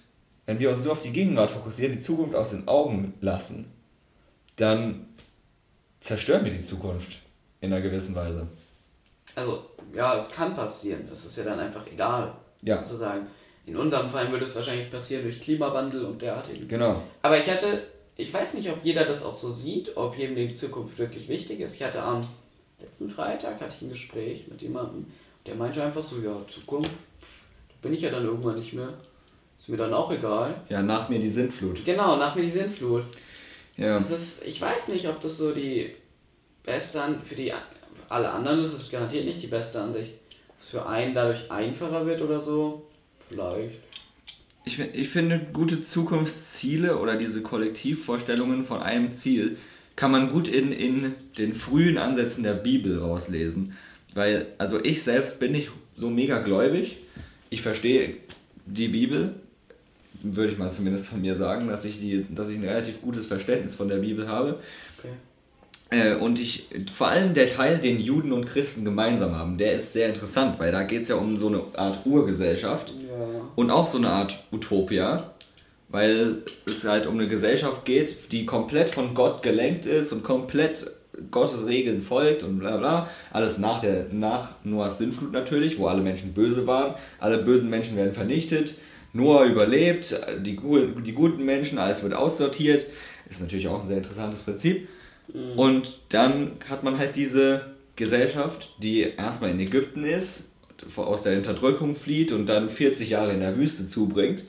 wenn 0.47 0.61
wir 0.61 0.71
uns 0.71 0.83
nur 0.83 0.93
auf 0.93 1.03
die 1.03 1.11
Gegenwart 1.11 1.51
fokussieren, 1.51 1.95
die 1.95 2.01
Zukunft 2.01 2.35
aus 2.35 2.51
den 2.51 2.69
Augen 2.69 3.15
lassen, 3.21 3.67
dann 4.57 5.08
zerstören 6.01 6.45
wir 6.45 6.53
die 6.53 6.63
Zukunft 6.63 7.19
in 7.61 7.73
einer 7.73 7.83
gewissen 7.83 8.15
Weise. 8.15 8.47
Also, 9.35 9.65
ja, 9.95 10.17
es 10.17 10.31
kann 10.31 10.55
passieren. 10.55 11.07
Das 11.09 11.25
ist 11.25 11.37
ja 11.37 11.45
dann 11.45 11.61
einfach 11.61 11.87
egal. 11.91 12.33
Ja. 12.63 12.83
Sozusagen. 12.83 13.27
In 13.67 13.77
unserem 13.77 14.09
Fall 14.09 14.31
würde 14.31 14.45
es 14.45 14.57
wahrscheinlich 14.57 14.91
passieren 14.91 15.25
durch 15.25 15.41
Klimawandel 15.41 16.05
und 16.05 16.23
derartigen. 16.23 16.67
Genau. 16.67 17.03
Aber 17.23 17.39
ich 17.39 17.49
hatte, 17.49 17.83
ich 18.17 18.33
weiß 18.33 18.55
nicht, 18.55 18.71
ob 18.71 18.83
jeder 18.83 19.05
das 19.05 19.23
auch 19.23 19.35
so 19.35 19.53
sieht, 19.53 19.97
ob 19.97 20.17
jedem 20.17 20.37
die 20.37 20.55
Zukunft 20.55 20.99
wirklich 20.99 21.29
wichtig 21.29 21.61
ist. 21.61 21.75
Ich 21.75 21.83
hatte 21.83 22.03
am 22.03 22.27
letzten 22.81 23.11
Freitag 23.11 23.61
hatte 23.61 23.75
ich 23.77 23.83
ein 23.83 23.91
Gespräch 23.91 24.49
mit 24.49 24.63
jemandem, 24.63 25.07
der 25.47 25.55
meinte 25.55 25.83
einfach 25.83 26.03
so, 26.03 26.19
ja, 26.19 26.37
Zukunft, 26.47 26.91
da 26.91 27.75
bin 27.83 27.93
ich 27.93 28.01
ja 28.01 28.11
dann 28.11 28.25
irgendwann 28.25 28.59
nicht 28.59 28.73
mehr. 28.73 28.95
Ist 29.59 29.69
mir 29.69 29.77
dann 29.77 29.93
auch 29.93 30.11
egal. 30.11 30.55
Ja, 30.69 30.83
nach 30.83 31.09
mir 31.09 31.19
die 31.19 31.31
Sintflut. 31.31 31.85
Genau, 31.85 32.17
nach 32.17 32.35
mir 32.35 32.43
die 32.43 32.51
Sintflut. 32.51 33.05
Ja. 33.79 34.01
Das 34.01 34.11
ist, 34.11 34.45
ich 34.45 34.61
weiß 34.61 34.89
nicht, 34.89 35.09
ob 35.09 35.21
das 35.21 35.39
so 35.39 35.53
die 35.53 35.91
beste 36.65 37.01
Ansicht, 37.01 37.27
für 37.27 37.35
die 37.37 37.51
für 37.51 38.11
alle 38.11 38.31
anderen 38.31 38.61
ist 38.61 38.73
es 38.73 38.91
garantiert 38.91 39.25
nicht 39.25 39.41
die 39.41 39.47
beste 39.47 39.81
Ansicht. 39.81 40.13
es 40.61 40.69
für 40.69 40.85
einen 40.87 41.15
dadurch 41.15 41.51
einfacher 41.51 42.05
wird 42.05 42.21
oder 42.21 42.41
so, 42.41 42.87
vielleicht. 43.29 43.79
Ich, 44.65 44.79
ich 44.81 45.09
finde, 45.09 45.41
gute 45.53 45.83
Zukunftsziele 45.83 46.99
oder 46.99 47.17
diese 47.17 47.41
Kollektivvorstellungen 47.41 48.65
von 48.65 48.83
einem 48.83 49.13
Ziel 49.13 49.57
kann 49.97 50.11
man 50.11 50.31
gut 50.31 50.49
in, 50.49 50.73
in 50.73 51.15
den 51.39 51.55
frühen 51.55 51.99
Ansätzen 51.99 52.43
der 52.43 52.55
Bibel 52.55 52.99
rauslesen. 52.99 53.77
Weil, 54.15 54.47
also 54.59 54.83
ich 54.83 55.03
selbst 55.03 55.41
bin 55.41 55.53
nicht 55.53 55.71
so 55.97 56.11
mega 56.11 56.41
gläubig. 56.41 56.99
Ich 57.51 57.63
verstehe 57.63 58.17
die 58.67 58.89
Bibel, 58.89 59.35
würde 60.23 60.53
ich 60.53 60.59
mal 60.59 60.71
zumindest 60.71 61.07
von 61.07 61.21
mir 61.21 61.37
sagen, 61.37 61.69
dass 61.69 61.85
ich, 61.85 62.01
die, 62.01 62.27
dass 62.31 62.49
ich 62.49 62.57
ein 62.57 62.65
relativ 62.65 63.01
gutes 63.03 63.27
Verständnis 63.27 63.75
von 63.75 63.89
der 63.89 63.97
Bibel 63.97 64.29
habe. 64.29 64.59
Okay. 64.99 65.09
Äh, 65.91 66.17
und 66.17 66.39
ich, 66.39 66.67
vor 66.93 67.09
allem 67.09 67.35
der 67.35 67.49
Teil, 67.49 67.79
den 67.79 68.01
Juden 68.01 68.33
und 68.33 68.47
Christen 68.47 68.85
gemeinsam 68.85 69.35
haben, 69.35 69.57
der 69.59 69.73
ist 69.73 69.93
sehr 69.93 70.09
interessant, 70.09 70.59
weil 70.59 70.73
da 70.73 70.83
geht 70.83 71.03
es 71.03 71.09
ja 71.09 71.17
um 71.17 71.37
so 71.37 71.49
eine 71.49 71.63
Art 71.77 72.05
Urgesellschaft 72.05 72.91
ja. 72.91 73.15
und 73.57 73.71
auch 73.71 73.87
so 73.87 73.99
eine 73.99 74.11
Art 74.11 74.39
Utopia, 74.53 75.31
weil 75.89 76.43
es 76.67 76.87
halt 76.87 77.07
um 77.07 77.15
eine 77.15 77.29
Gesellschaft 77.29 77.87
geht, 77.87 78.33
die 78.33 78.45
komplett 78.45 78.91
von 78.91 79.15
Gott 79.15 79.43
gelenkt 79.43 79.87
ist 79.87 80.13
und 80.13 80.23
komplett 80.23 80.91
Gottes 81.31 81.67
Regeln 81.67 82.03
folgt 82.03 82.43
und 82.43 82.59
bla 82.59 82.77
bla. 82.77 83.11
Alles 83.33 83.59
nach, 83.59 83.81
der, 83.81 84.07
nach 84.13 84.51
Noahs 84.65 84.99
Sinnflut 84.99 85.33
natürlich, 85.33 85.79
wo 85.79 85.87
alle 85.87 86.03
Menschen 86.03 86.33
böse 86.33 86.67
waren. 86.67 86.95
Alle 87.19 87.39
bösen 87.39 87.71
Menschen 87.71 87.97
werden 87.97 88.13
vernichtet. 88.13 88.75
Noah 89.13 89.47
überlebt, 89.47 90.15
die, 90.41 90.57
die 90.57 91.13
guten 91.13 91.45
Menschen, 91.45 91.79
alles 91.79 92.03
wird 92.03 92.15
aussortiert. 92.15 92.87
Ist 93.29 93.41
natürlich 93.41 93.69
auch 93.69 93.83
ein 93.83 93.89
sehr 93.89 93.99
interessantes 93.99 94.41
Prinzip. 94.41 94.89
Mhm. 95.33 95.59
Und 95.59 96.01
dann 96.09 96.53
hat 96.69 96.83
man 96.83 96.99
halt 96.99 97.17
diese 97.17 97.75
Gesellschaft, 97.97 98.75
die 98.79 99.01
erstmal 99.01 99.51
in 99.51 99.61
Ägypten 99.61 100.05
ist, 100.05 100.51
aus 100.97 101.25
der 101.25 101.37
Unterdrückung 101.37 101.97
flieht 101.97 102.33
und 102.33 102.47
dann 102.47 102.69
40 102.69 103.11
Jahre 103.11 103.33
in 103.33 103.41
der 103.41 103.57
Wüste 103.57 103.89
zubringt. 103.89 104.45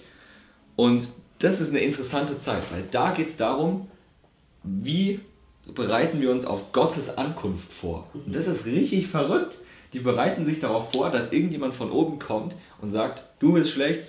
Und 0.75 1.11
das 1.39 1.59
ist 1.59 1.69
eine 1.69 1.79
interessante 1.79 2.39
Zeit, 2.39 2.71
weil 2.71 2.83
da 2.91 3.11
geht 3.11 3.27
es 3.27 3.37
darum, 3.37 3.87
wie 4.63 5.19
bereiten 5.73 6.21
wir 6.21 6.31
uns 6.31 6.45
auf 6.45 6.71
Gottes 6.71 7.17
Ankunft 7.17 7.71
vor. 7.71 8.07
Und 8.13 8.35
das 8.35 8.47
ist 8.47 8.65
richtig 8.65 9.07
verrückt. 9.07 9.57
Die 9.93 9.99
bereiten 9.99 10.45
sich 10.45 10.59
darauf 10.59 10.91
vor, 10.91 11.09
dass 11.09 11.31
irgendjemand 11.31 11.73
von 11.73 11.91
oben 11.91 12.19
kommt 12.19 12.53
und 12.81 12.91
sagt, 12.91 13.23
du 13.39 13.53
bist 13.53 13.71
schlecht, 13.71 14.03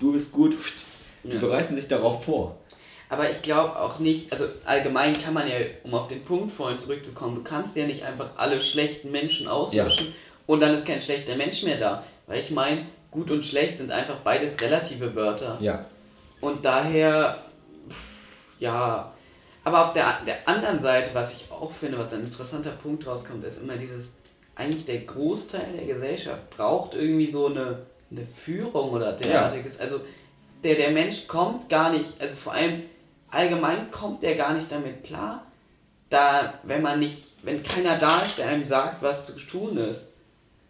du 0.00 0.12
bist 0.12 0.32
gut. 0.32 0.56
Die 1.24 1.34
ja. 1.34 1.40
bereiten 1.40 1.74
sich 1.74 1.88
darauf 1.88 2.24
vor. 2.24 2.58
Aber 3.08 3.30
ich 3.30 3.42
glaube 3.42 3.78
auch 3.78 3.98
nicht, 3.98 4.32
also 4.32 4.46
allgemein 4.64 5.20
kann 5.20 5.34
man 5.34 5.48
ja, 5.48 5.56
um 5.82 5.94
auf 5.94 6.08
den 6.08 6.22
Punkt 6.22 6.52
vorhin 6.52 6.80
zurückzukommen, 6.80 7.36
du 7.36 7.42
kannst 7.42 7.76
ja 7.76 7.86
nicht 7.86 8.02
einfach 8.02 8.30
alle 8.36 8.60
schlechten 8.60 9.10
Menschen 9.10 9.46
auslöschen 9.48 10.08
ja. 10.08 10.12
und 10.46 10.60
dann 10.60 10.74
ist 10.74 10.86
kein 10.86 11.00
schlechter 11.00 11.36
Mensch 11.36 11.62
mehr 11.62 11.78
da. 11.78 12.04
Weil 12.26 12.40
ich 12.40 12.50
meine, 12.50 12.86
gut 13.10 13.30
und 13.30 13.44
schlecht 13.44 13.76
sind 13.76 13.90
einfach 13.90 14.16
beides 14.18 14.60
relative 14.60 15.14
Wörter. 15.14 15.58
Ja. 15.60 15.84
Und 16.40 16.64
daher, 16.64 17.44
ja. 18.58 19.12
Aber 19.62 19.86
auf 19.86 19.92
der, 19.92 20.18
der 20.26 20.48
anderen 20.48 20.78
Seite, 20.78 21.10
was 21.14 21.32
ich 21.32 21.50
auch 21.50 21.72
finde, 21.72 21.98
was 21.98 22.12
ein 22.12 22.24
interessanter 22.24 22.72
Punkt 22.72 23.06
rauskommt, 23.06 23.44
ist 23.44 23.62
immer 23.62 23.76
dieses, 23.76 24.08
eigentlich 24.56 24.84
der 24.84 24.98
Großteil 25.00 25.74
der 25.76 25.86
Gesellschaft 25.86 26.50
braucht 26.50 26.94
irgendwie 26.94 27.30
so 27.30 27.46
eine, 27.46 27.86
eine 28.10 28.26
Führung 28.26 28.90
oder 28.90 29.12
derartiges. 29.12 29.78
Ja. 29.78 29.84
Also 29.84 30.00
der, 30.62 30.76
der 30.76 30.90
Mensch 30.90 31.26
kommt 31.26 31.68
gar 31.68 31.92
nicht, 31.92 32.20
also 32.20 32.34
vor 32.36 32.52
allem 32.52 32.82
allgemein 33.30 33.90
kommt 33.90 34.22
der 34.22 34.36
gar 34.36 34.54
nicht 34.54 34.70
damit 34.70 35.04
klar, 35.04 35.46
da, 36.08 36.54
wenn 36.62 36.82
man 36.82 37.00
nicht, 37.00 37.18
wenn 37.42 37.62
keiner 37.62 37.98
da 37.98 38.20
ist, 38.20 38.38
der 38.38 38.48
einem 38.48 38.64
sagt, 38.64 39.02
was 39.02 39.26
zu 39.26 39.32
tun 39.34 39.76
ist. 39.76 40.06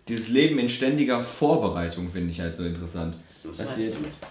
Dieses 0.08 0.28
Leben 0.28 0.58
in 0.58 0.68
ständiger 0.68 1.22
Vorbereitung 1.22 2.10
finde 2.10 2.30
ich 2.30 2.40
halt 2.40 2.56
so 2.56 2.64
interessant. 2.64 3.16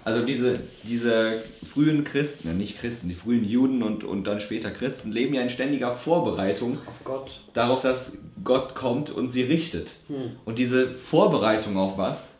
Also 0.03 0.25
diese, 0.25 0.59
diese 0.83 1.43
frühen 1.71 2.03
Christen, 2.03 2.47
ja 2.47 2.53
nicht 2.53 2.79
Christen, 2.79 3.09
die 3.09 3.15
frühen 3.15 3.43
Juden 3.43 3.83
und, 3.83 4.03
und 4.03 4.25
dann 4.25 4.39
später 4.39 4.71
Christen 4.71 5.11
leben 5.11 5.33
ja 5.33 5.41
in 5.41 5.49
ständiger 5.49 5.95
Vorbereitung 5.95 6.77
auf 6.85 7.03
Gott. 7.03 7.41
darauf, 7.53 7.81
dass 7.81 8.17
Gott 8.43 8.75
kommt 8.75 9.09
und 9.09 9.31
sie 9.31 9.43
richtet. 9.43 9.91
Hm. 10.07 10.31
Und 10.45 10.59
diese 10.59 10.93
Vorbereitung 10.93 11.77
auf 11.77 11.97
was, 11.97 12.33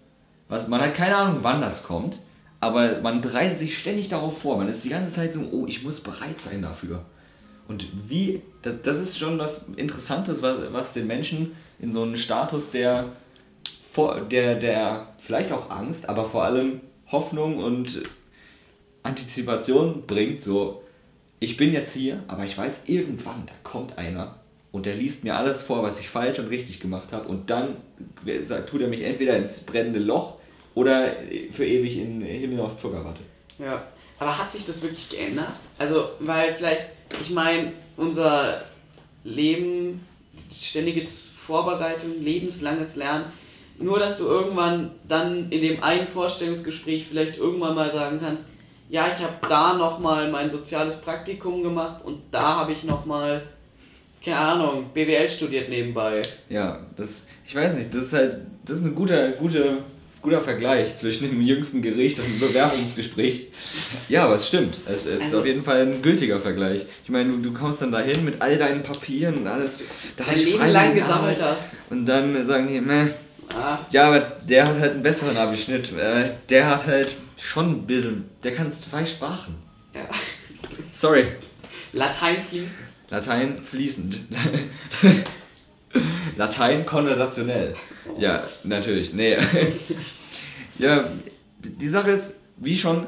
was 0.50 0.68
man 0.68 0.82
hat 0.82 0.96
keine 0.96 1.16
Ahnung, 1.16 1.40
wann 1.42 1.62
das 1.62 1.84
kommt, 1.84 2.20
aber 2.60 3.02
man 3.02 3.22
bereitet 3.22 3.60
sich 3.60 3.78
ständig 3.78 4.10
darauf 4.10 4.42
vor. 4.42 4.58
Man 4.58 4.70
ist 4.70 4.84
die 4.84 4.90
ganze 4.90 5.14
Zeit 5.14 5.34
so, 5.34 5.42
oh, 5.52 5.66
ich 5.68 5.84
muss 5.84 6.00
bereit 6.00 6.40
sein 6.40 6.62
dafür. 6.62 7.04
Und 7.68 7.88
wie, 8.10 8.42
das, 8.62 8.76
das 8.84 9.00
ist 9.00 9.18
schon 9.18 9.40
was 9.40 9.66
Interessantes, 9.76 10.42
was, 10.42 10.58
was 10.72 10.94
den 10.94 11.08
Menschen 11.08 11.54
in 11.80 11.92
so 11.92 12.04
einen 12.04 12.18
Status 12.18 12.72
der, 12.72 13.08
vor, 13.94 14.22
der, 14.22 14.56
der 14.56 15.08
vielleicht 15.20 15.52
auch 15.52 15.70
Angst, 15.70 16.10
aber 16.10 16.26
vor 16.26 16.44
allem 16.44 16.82
Hoffnung 17.12 17.60
und 17.60 18.02
Antizipation 19.04 20.08
bringt. 20.08 20.42
So, 20.42 20.82
ich 21.40 21.58
bin 21.58 21.72
jetzt 21.72 21.94
hier, 21.94 22.24
aber 22.28 22.44
ich 22.44 22.58
weiß, 22.58 22.82
irgendwann, 22.88 23.44
da 23.46 23.54
kommt 23.62 24.00
einer 24.00 24.40
und 24.72 24.88
der 24.88 24.96
liest 24.96 25.24
mir 25.24 25.36
alles 25.36 25.62
vor, 25.62 25.84
was 25.84 26.00
ich 26.00 26.10
falsch 26.10 26.40
und 26.40 26.48
richtig 26.48 26.80
gemacht 26.80 27.12
habe 27.12 27.28
und 27.28 27.52
dann 27.52 27.78
tut 28.68 28.82
er 28.82 28.88
mich 28.88 29.04
entweder 29.04 29.38
ins 29.38 29.60
brennende 29.60 30.00
Loch 30.00 30.38
oder 30.74 31.14
für 31.52 31.66
ewig 31.66 31.98
in 31.98 32.22
Himmel 32.22 32.62
aus 32.62 32.80
Zuckerwatte. 32.80 33.22
Ja, 33.60 33.84
aber 34.18 34.40
hat 34.40 34.52
sich 34.52 34.66
das 34.66 34.82
wirklich 34.82 35.08
geändert? 35.08 35.54
Also, 35.78 36.10
weil 36.20 36.52
vielleicht, 36.52 36.88
ich 37.22 37.30
meine, 37.30 37.74
unser 37.96 38.64
Leben, 39.24 40.04
ständige 40.52 41.08
Vorbereitung, 41.08 42.20
lebenslanges 42.20 42.96
Lernen, 42.96 43.26
nur 43.80 44.00
dass 44.00 44.18
du 44.18 44.26
irgendwann 44.26 44.92
dann 45.08 45.50
in 45.50 45.62
dem 45.62 45.84
einen 45.84 46.08
Vorstellungsgespräch 46.08 47.08
vielleicht 47.10 47.38
irgendwann 47.38 47.76
mal 47.76 47.92
sagen 47.92 48.20
kannst, 48.20 48.46
ja, 48.90 49.08
ich 49.08 49.24
habe 49.24 49.36
da 49.48 49.74
nochmal 49.76 50.30
mein 50.30 50.52
soziales 50.52 50.96
Praktikum 50.98 51.64
gemacht 51.64 52.04
und 52.06 52.22
da 52.32 52.58
habe 52.58 52.74
ich 52.74 52.84
nochmal, 52.84 53.42
keine 54.24 54.38
Ahnung, 54.38 54.92
BWL 54.94 55.28
studiert 55.28 55.70
nebenbei. 55.70 56.22
Ja, 56.50 56.80
das, 56.96 57.24
ich 57.48 57.56
weiß 57.56 57.74
nicht, 57.74 57.94
das 57.94 58.04
ist 58.04 58.14
halt, 58.14 58.42
das 58.66 58.78
ist 58.78 58.84
eine 58.84 58.94
gute, 58.94 59.36
gute 59.40 59.84
guter 60.24 60.42
Vergleich 60.42 60.96
zwischen 60.96 61.30
dem 61.30 61.42
jüngsten 61.42 61.82
Gericht 61.82 62.18
und 62.18 62.26
dem 62.26 62.40
Bewerbungsgespräch. 62.40 63.48
Ja, 64.08 64.24
aber 64.24 64.36
es 64.36 64.48
stimmt. 64.48 64.80
Es, 64.88 65.06
es 65.06 65.16
ist 65.16 65.22
also, 65.24 65.40
auf 65.40 65.46
jeden 65.46 65.62
Fall 65.62 65.82
ein 65.82 66.02
gültiger 66.02 66.40
Vergleich. 66.40 66.86
Ich 67.04 67.10
meine, 67.10 67.30
du, 67.30 67.38
du 67.38 67.54
kommst 67.54 67.82
dann 67.82 67.92
dahin 67.92 68.24
mit 68.24 68.42
all 68.42 68.58
deinen 68.58 68.82
Papieren 68.82 69.40
und 69.40 69.48
alles. 69.48 69.78
Da 70.16 70.24
dein 70.24 70.40
Leben 70.40 70.66
lang 70.66 70.96
gesammelt 70.96 71.42
hast. 71.42 71.70
Und 71.90 72.06
dann 72.06 72.46
sagen 72.46 72.70
die, 72.70 72.80
meh. 72.80 73.10
Ah. 73.56 73.80
Ja, 73.92 74.08
aber 74.08 74.20
der 74.20 74.68
hat 74.68 74.80
halt 74.80 74.94
einen 74.94 75.02
besseren 75.02 75.38
Abischnitt. 75.38 75.92
Äh, 75.94 76.32
der 76.50 76.68
hat 76.68 76.86
halt 76.86 77.10
schon 77.38 77.72
ein 77.72 77.88
bisschen. 77.88 78.30
Der 78.44 78.56
kann 78.56 78.72
zwei 78.72 79.06
Sprachen. 79.06 79.56
Ja. 79.94 80.08
Sorry. 80.92 81.28
Latein 81.92 82.42
fließend. 82.42 82.82
Latein 83.10 83.62
fließend. 83.62 84.18
Latein 86.38 86.86
konversationell. 86.86 87.76
Ja, 88.18 88.44
natürlich. 88.64 89.14
Nee. 89.14 89.38
ja, 90.80 91.10
die 91.60 91.88
Sache 91.88 92.12
ist, 92.12 92.36
wie 92.58 92.78
schon 92.78 93.06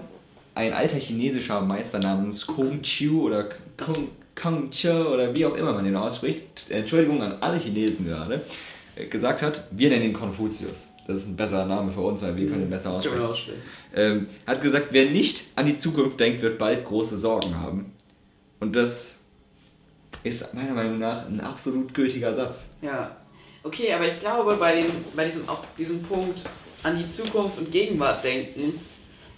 ein 0.54 0.74
alter 0.74 0.98
chinesischer 0.98 1.62
Meister 1.62 2.00
namens 2.00 2.46
Kong 2.46 2.82
Chiu 2.82 3.24
oder 3.24 3.50
Kong, 3.77 4.10
Kong 4.36 4.70
Che 4.70 4.92
oder 4.92 5.36
wie 5.36 5.46
auch 5.46 5.56
immer 5.56 5.74
man 5.74 5.86
den 5.86 5.96
ausspricht, 5.96 6.70
Entschuldigung 6.70 7.22
an 7.22 7.38
alle 7.42 7.58
Chinesen 7.58 8.06
gerade, 8.06 8.42
gesagt 9.10 9.42
hat, 9.42 9.66
wir 9.72 9.90
nennen 9.90 10.06
ihn 10.06 10.14
Konfuzius. 10.14 10.88
Das 11.08 11.18
ist 11.18 11.28
ein 11.28 11.36
besserer 11.36 11.66
Name 11.66 11.92
für 11.92 12.02
uns, 12.02 12.22
weil 12.22 12.36
wir 12.36 12.48
können 12.48 12.64
ihn 12.64 12.70
besser 12.70 12.92
aussprechen. 12.92 13.62
Ähm, 13.96 14.28
hat 14.48 14.62
gesagt, 14.62 14.88
wer 14.92 15.06
nicht 15.06 15.44
an 15.56 15.68
die 15.68 15.78
Zukunft 15.78 16.20
denkt, 16.20 16.42
wird 16.42 16.58
bald 16.58 16.84
große 16.86 17.18
Sorgen 17.18 17.56
haben. 17.60 17.94
Und 18.60 18.75
das 18.75 19.14
ist 20.24 20.52
meiner 20.56 20.74
Meinung 20.74 20.98
nach 20.98 21.28
ein 21.28 21.40
absolut 21.40 21.94
gültiger 21.94 22.34
Satz. 22.34 22.66
Ja, 22.82 23.16
Okay, 23.66 23.92
aber 23.92 24.08
ich 24.08 24.20
glaube, 24.20 24.58
bei, 24.58 24.75
dem, 24.75 24.92
bei 25.16 25.25
diesem, 25.25 25.50
auch 25.50 25.64
diesem 25.75 26.04
Punkt 26.04 26.44
an 26.84 27.00
die 27.00 27.10
Zukunft 27.10 27.58
und 27.58 27.72
Gegenwart 27.72 28.24
denken, 28.24 28.80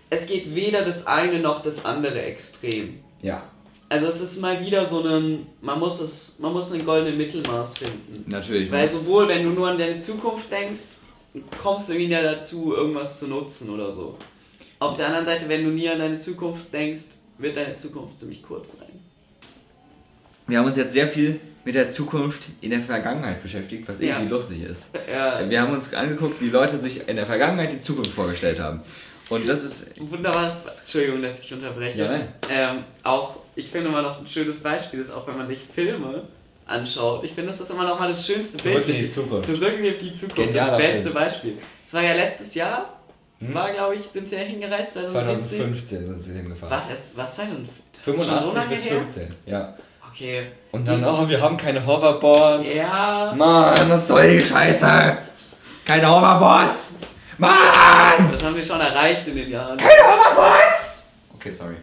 es 0.10 0.26
geht 0.26 0.54
weder 0.54 0.84
das 0.84 1.08
eine 1.08 1.40
noch 1.40 1.62
das 1.62 1.86
andere 1.86 2.22
Extrem. 2.24 3.00
Ja. 3.22 3.44
Also 3.90 4.08
es 4.08 4.20
ist 4.20 4.42
mal 4.42 4.60
wieder 4.66 4.86
so 4.86 5.02
ein, 5.02 5.48
man 5.62 5.80
muss 5.80 6.02
es, 6.02 6.36
man 6.40 6.52
muss 6.52 6.72
ein 6.72 6.86
goldenes 6.86 7.18
Mittelmaß 7.18 7.78
finden. 7.78 8.26
Natürlich. 8.30 8.70
Weil 8.72 8.90
sowohl 8.90 9.28
wenn 9.28 9.46
du 9.46 9.52
nur 9.52 9.70
an 9.70 9.78
deine 9.78 10.02
Zukunft 10.02 10.52
denkst, 10.52 10.98
kommst 11.62 11.88
du 11.88 11.94
irgendwie 11.94 12.12
ja 12.12 12.22
dazu, 12.22 12.74
irgendwas 12.76 13.18
zu 13.20 13.28
nutzen 13.28 13.70
oder 13.70 13.92
so. 13.92 14.18
Auf 14.80 14.96
der 14.96 15.08
anderen 15.08 15.26
Seite, 15.26 15.48
wenn 15.48 15.64
du 15.64 15.72
nie 15.72 15.88
an 15.90 16.00
deine 16.00 16.20
Zukunft 16.20 16.72
denkst, 16.74 17.06
wird 17.38 17.56
deine 17.56 17.76
Zukunft 17.76 18.20
ziemlich 18.20 18.44
kurz 18.44 18.78
sein. 18.78 18.90
Wir 20.48 20.60
haben 20.60 20.66
uns 20.66 20.78
jetzt 20.78 20.94
sehr 20.94 21.08
viel 21.08 21.40
mit 21.66 21.76
der 21.76 21.92
Zukunft 21.92 22.44
in 22.62 22.70
der 22.70 22.82
Vergangenheit 22.82 23.44
beschäftigt, 23.44 23.88
was 23.88 24.00
irgendwie 24.00 24.24
ja. 24.24 24.30
lustig 24.30 24.64
ist. 24.64 24.90
Ja. 25.12 25.50
Wir 25.50 25.62
haben 25.62 25.74
uns 25.74 25.94
angeguckt, 25.94 26.40
wie 26.42 26.50
Leute 26.50 26.78
sich 26.78 27.08
in 27.08 27.18
der 27.18 27.26
Vergangenheit 27.26 27.74
die 27.74 27.82
Zukunft 27.82 28.12
vorgestellt 28.12 28.60
haben. 28.60 28.82
Und 29.30 29.50
das 29.50 29.64
ist. 29.64 30.00
Wunderbares. 30.00 30.58
Entschuldigung, 30.82 31.22
dass 31.22 31.42
ich 31.42 31.54
unterbreche. 31.54 32.00
Ja, 32.00 32.08
nein. 32.10 32.28
Ähm, 32.50 32.84
auch, 33.04 33.38
ich 33.58 33.72
finde 33.72 33.90
immer 33.90 34.04
noch 34.04 34.20
ein 34.20 34.28
schönes 34.28 34.60
Beispiel 34.60 35.00
ist, 35.00 35.10
auch 35.10 35.28
wenn 35.28 35.36
man 35.36 35.48
sich 35.48 35.60
Filme 35.74 36.24
anschaut. 36.68 37.24
Ich 37.24 37.34
finde, 37.34 37.52
das 37.52 37.60
ist 37.60 37.72
immer 37.72 37.86
noch 37.86 38.00
mal 38.00 38.10
das 38.10 38.26
schönste 38.26 38.62
Bild. 38.62 38.84
Zurück 38.84 38.96
in 38.96 39.02
die 39.02 39.10
Zukunft. 39.10 39.48
Zurück 39.48 39.74
in 39.80 40.00
die 40.00 40.14
Zukunft. 40.14 40.36
Genialer 40.36 40.72
das 40.72 40.82
beste 40.82 41.02
Film. 41.02 41.14
Beispiel. 41.14 41.58
Es 41.84 41.94
war 41.94 42.04
ja 42.04 42.14
letztes 42.14 42.54
Jahr. 42.54 42.94
Hm? 43.40 43.54
War, 43.54 43.72
glaube 43.72 43.96
ich, 43.96 44.04
sind 44.04 44.30
sie 44.30 44.36
ja 44.36 44.42
hingereist? 44.42 44.94
2017? 44.94 45.58
2015 45.58 46.08
sind 46.08 46.22
sie 46.22 46.34
hingefahren. 46.34 46.72
Was? 46.72 46.86
Was? 47.16 47.36
2015? 47.36 47.74
85 48.00 48.54
so 48.54 48.76
bis 48.76 48.84
15, 48.86 49.36
ja. 49.48 49.76
Okay. 50.12 50.48
Und 50.72 50.88
dann, 50.88 51.04
oh, 51.04 51.28
wir 51.28 51.42
haben 51.42 51.58
keine 51.58 51.86
Hoverboards. 51.86 52.76
Ja. 52.76 53.34
Mann, 53.36 53.90
was 53.90 54.08
soll 54.08 54.38
die 54.38 54.40
Scheiße? 54.40 55.18
Keine 55.84 56.10
Hoverboards. 56.10 56.98
Mann! 57.38 58.32
Das 58.32 58.44
haben 58.44 58.56
wir 58.56 58.64
schon 58.64 58.80
erreicht 58.80 59.28
in 59.28 59.36
den 59.36 59.50
Jahren. 59.50 59.78
Keine 59.78 60.04
Hoverboards! 60.04 61.08
Okay, 61.36 61.52
sorry. 61.52 61.76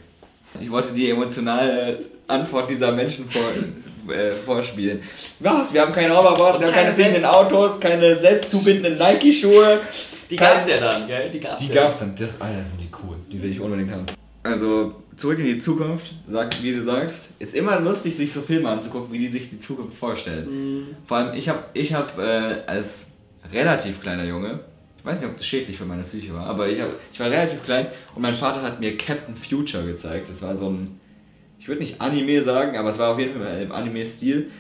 Ich 0.61 0.71
wollte 0.71 0.93
die 0.93 1.11
emotionale 1.11 1.99
Antwort 2.27 2.71
dieser 2.71 2.93
Menschen 2.93 3.29
vor, 3.29 4.14
äh, 4.14 4.33
vorspielen. 4.33 5.03
Was? 5.40 5.73
Wir 5.73 5.83
haben 5.83 5.93
keine 5.93 6.17
Hoverboards, 6.17 6.61
wir 6.61 6.69
haben 6.69 6.75
keine 6.75 6.95
fliegenden 6.95 7.25
Autos, 7.25 7.81
keine 7.81 8.17
selbstzubindenden 8.17 8.99
Nike-Schuhe. 8.99 9.81
Die 10.31 10.37
gab's 10.37 10.67
ja 10.67 10.77
dann, 10.77 11.07
gell? 11.07 11.31
Die 11.31 11.40
gab's, 11.40 11.61
die 11.61 11.69
ja. 11.69 11.83
gab's 11.83 11.99
dann. 11.99 12.14
Das, 12.17 12.40
Alter, 12.40 12.62
sind 12.62 12.81
die 12.81 12.88
cool. 13.03 13.17
Die 13.31 13.43
will 13.43 13.51
ich 13.51 13.61
unbedingt 13.61 13.90
haben. 13.90 14.07
Also, 14.43 14.95
zurück 15.17 15.38
in 15.38 15.47
die 15.47 15.59
Zukunft, 15.59 16.12
sagt, 16.29 16.62
wie 16.62 16.73
du 16.73 16.83
sagst, 16.83 17.31
ist 17.38 17.55
immer 17.55 17.81
lustig, 17.81 18.17
sich 18.17 18.33
so 18.33 18.40
Filme 18.40 18.69
anzugucken, 18.69 19.12
wie 19.12 19.19
die 19.19 19.29
sich 19.29 19.51
die 19.51 19.61
Zukunft 19.61 19.97
vorstellen. 19.97 20.49
Mhm. 20.49 20.87
Vor 21.07 21.19
allem, 21.19 21.35
ich 21.35 21.49
habe 21.49 21.64
ich 21.73 21.95
hab, 21.95 22.19
äh, 22.19 22.62
als 22.67 23.07
relativ 23.53 24.01
kleiner 24.01 24.25
Junge, 24.25 24.61
ich 25.05 25.11
weiß 25.11 25.21
nicht, 25.21 25.29
ob 25.29 25.37
das 25.37 25.47
schädlich 25.47 25.77
für 25.77 25.85
meine 25.85 26.03
Psyche 26.05 26.33
war, 26.33 26.47
aber 26.47 26.67
ich, 26.67 26.81
hab, 26.81 26.88
ich 27.12 27.21
war 27.21 27.31
relativ 27.31 27.62
klein 27.62 27.88
und 28.14 28.23
mein 28.23 28.33
Vater 28.33 28.62
hat 28.62 28.81
mir 28.81 28.97
Captain 28.97 29.35
Future 29.35 29.85
gezeigt. 29.85 30.31
Das 30.31 30.40
war 30.40 30.57
so 30.57 30.71
ein, 30.71 30.99
ich 31.59 31.69
würde 31.69 31.83
nicht 31.83 32.01
Anime 32.01 32.43
sagen, 32.43 32.79
aber 32.79 32.88
es 32.88 32.99
war 32.99 33.12
auf 33.12 33.19
jeden 33.19 33.38
Fall 33.38 33.61
im 33.61 33.71
Anime-Stil. 33.71 34.51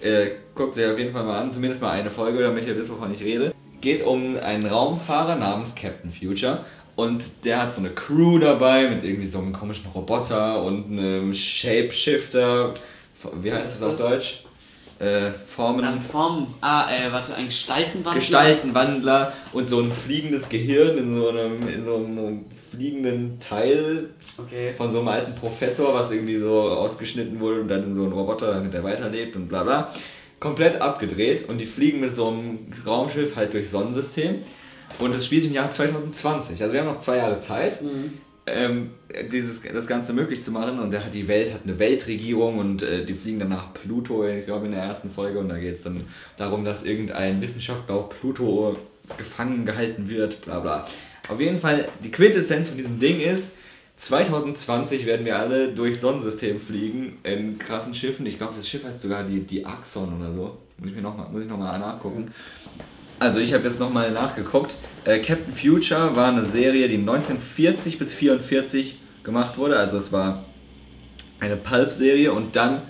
Äh, 0.00 0.28
guckt 0.54 0.76
sich 0.76 0.86
auf 0.86 0.98
jeden 0.98 1.12
Fall 1.12 1.24
mal 1.24 1.42
an, 1.42 1.52
zumindest 1.52 1.82
mal 1.82 1.90
eine 1.90 2.08
Folge, 2.08 2.40
damit 2.40 2.66
ihr 2.66 2.74
wisst, 2.74 2.90
wovon 2.90 3.12
ich 3.12 3.20
rede. 3.20 3.52
Geht 3.82 4.02
um 4.02 4.38
einen 4.38 4.64
Raumfahrer 4.64 5.36
namens 5.36 5.74
Captain 5.74 6.10
Future 6.10 6.64
und 6.94 7.44
der 7.44 7.60
hat 7.60 7.74
so 7.74 7.80
eine 7.80 7.90
Crew 7.90 8.38
dabei 8.38 8.88
mit 8.88 9.04
irgendwie 9.04 9.28
so 9.28 9.40
einem 9.40 9.52
komischen 9.52 9.90
Roboter 9.90 10.62
und 10.62 10.86
einem 10.86 11.34
Shapeshifter. 11.34 12.72
Wie 13.42 13.52
heißt 13.52 13.74
das 13.74 13.82
auf 13.82 13.96
Deutsch? 13.96 14.45
Äh, 14.98 15.32
Formen. 15.46 15.82
Dann 15.82 16.00
Formen. 16.00 16.54
Ah, 16.62 16.90
äh, 16.90 17.12
warte, 17.12 17.34
ein 17.34 17.46
Gestaltenwandler. 17.46 18.20
Gestaltenwandler 18.20 19.32
und 19.52 19.68
so 19.68 19.80
ein 19.80 19.92
fliegendes 19.92 20.48
Gehirn 20.48 20.96
in 20.96 21.14
so 21.14 21.28
einem, 21.28 21.68
in 21.68 21.84
so 21.84 21.96
einem 21.96 22.46
fliegenden 22.70 23.38
Teil 23.38 24.10
okay. 24.38 24.72
von 24.74 24.90
so 24.90 25.00
einem 25.00 25.08
alten 25.08 25.34
Professor, 25.34 25.92
was 25.94 26.10
irgendwie 26.10 26.38
so 26.38 26.62
ausgeschnitten 26.62 27.40
wurde 27.40 27.60
und 27.60 27.68
dann 27.68 27.84
in 27.84 27.94
so 27.94 28.04
einen 28.04 28.12
Roboter, 28.12 28.52
damit 28.54 28.72
er 28.72 28.84
weiterlebt 28.84 29.36
und 29.36 29.48
bla 29.48 29.64
bla. 29.64 29.92
Komplett 30.40 30.80
abgedreht 30.80 31.48
und 31.48 31.58
die 31.58 31.66
fliegen 31.66 32.00
mit 32.00 32.14
so 32.14 32.28
einem 32.28 32.72
Raumschiff 32.86 33.36
halt 33.36 33.52
durchs 33.52 33.72
Sonnensystem. 33.72 34.42
Und 34.98 35.14
es 35.14 35.26
spielt 35.26 35.44
im 35.44 35.52
Jahr 35.52 35.70
2020. 35.70 36.62
Also 36.62 36.72
wir 36.72 36.80
haben 36.80 36.88
noch 36.88 37.00
zwei 37.00 37.18
Jahre 37.18 37.40
Zeit, 37.40 37.82
mhm. 37.82 38.14
Ähm, 38.46 38.90
dieses, 39.32 39.60
das 39.62 39.86
Ganze 39.86 40.12
möglich 40.12 40.42
zu 40.42 40.50
machen. 40.50 40.78
Und 40.78 40.90
der, 40.92 41.08
die 41.10 41.28
Welt 41.28 41.52
hat 41.52 41.62
eine 41.64 41.78
Weltregierung 41.78 42.58
und 42.58 42.82
äh, 42.82 43.04
die 43.04 43.14
fliegen 43.14 43.40
dann 43.40 43.48
nach 43.48 43.74
Pluto, 43.74 44.26
ich 44.26 44.44
glaube 44.46 44.66
in 44.66 44.72
der 44.72 44.82
ersten 44.82 45.10
Folge. 45.10 45.38
Und 45.38 45.48
da 45.48 45.58
geht 45.58 45.76
es 45.76 45.82
dann 45.82 46.04
darum, 46.36 46.64
dass 46.64 46.84
irgendein 46.84 47.40
Wissenschaftler 47.40 47.96
auf 47.96 48.10
Pluto 48.10 48.76
gefangen 49.18 49.66
gehalten 49.66 50.08
wird, 50.08 50.42
bla 50.42 50.60
bla. 50.60 50.86
Auf 51.28 51.40
jeden 51.40 51.58
Fall, 51.58 51.88
die 52.04 52.10
Quintessenz 52.10 52.68
von 52.68 52.78
diesem 52.78 52.98
Ding 52.98 53.20
ist, 53.20 53.52
2020 53.96 55.06
werden 55.06 55.24
wir 55.24 55.38
alle 55.38 55.72
durchs 55.72 56.00
Sonnensystem 56.00 56.60
fliegen 56.60 57.18
in 57.22 57.58
krassen 57.58 57.94
Schiffen. 57.94 58.26
Ich 58.26 58.36
glaube, 58.36 58.54
das 58.56 58.68
Schiff 58.68 58.84
heißt 58.84 59.00
sogar 59.00 59.24
die, 59.24 59.40
die 59.40 59.64
Axon 59.64 60.20
oder 60.20 60.32
so. 60.34 60.58
Muss 60.78 60.90
ich 60.90 60.96
mir 60.96 61.02
noch 61.02 61.16
mal, 61.16 61.28
muss 61.30 61.42
ich 61.42 61.48
noch 61.48 61.58
nachgucken. 61.58 62.30
Also 63.18 63.38
ich 63.38 63.54
habe 63.54 63.64
jetzt 63.64 63.80
nochmal 63.80 64.10
nachgeguckt. 64.10 64.74
Äh, 65.04 65.20
Captain 65.20 65.54
Future 65.54 66.14
war 66.14 66.28
eine 66.28 66.44
Serie, 66.44 66.88
die 66.88 66.98
1940 66.98 67.98
bis 67.98 68.10
1944 68.10 68.98
gemacht 69.24 69.56
wurde. 69.56 69.78
Also 69.78 69.96
es 69.96 70.12
war 70.12 70.44
eine 71.40 71.56
Pulp-Serie 71.56 72.32
und 72.32 72.56
dann 72.56 72.82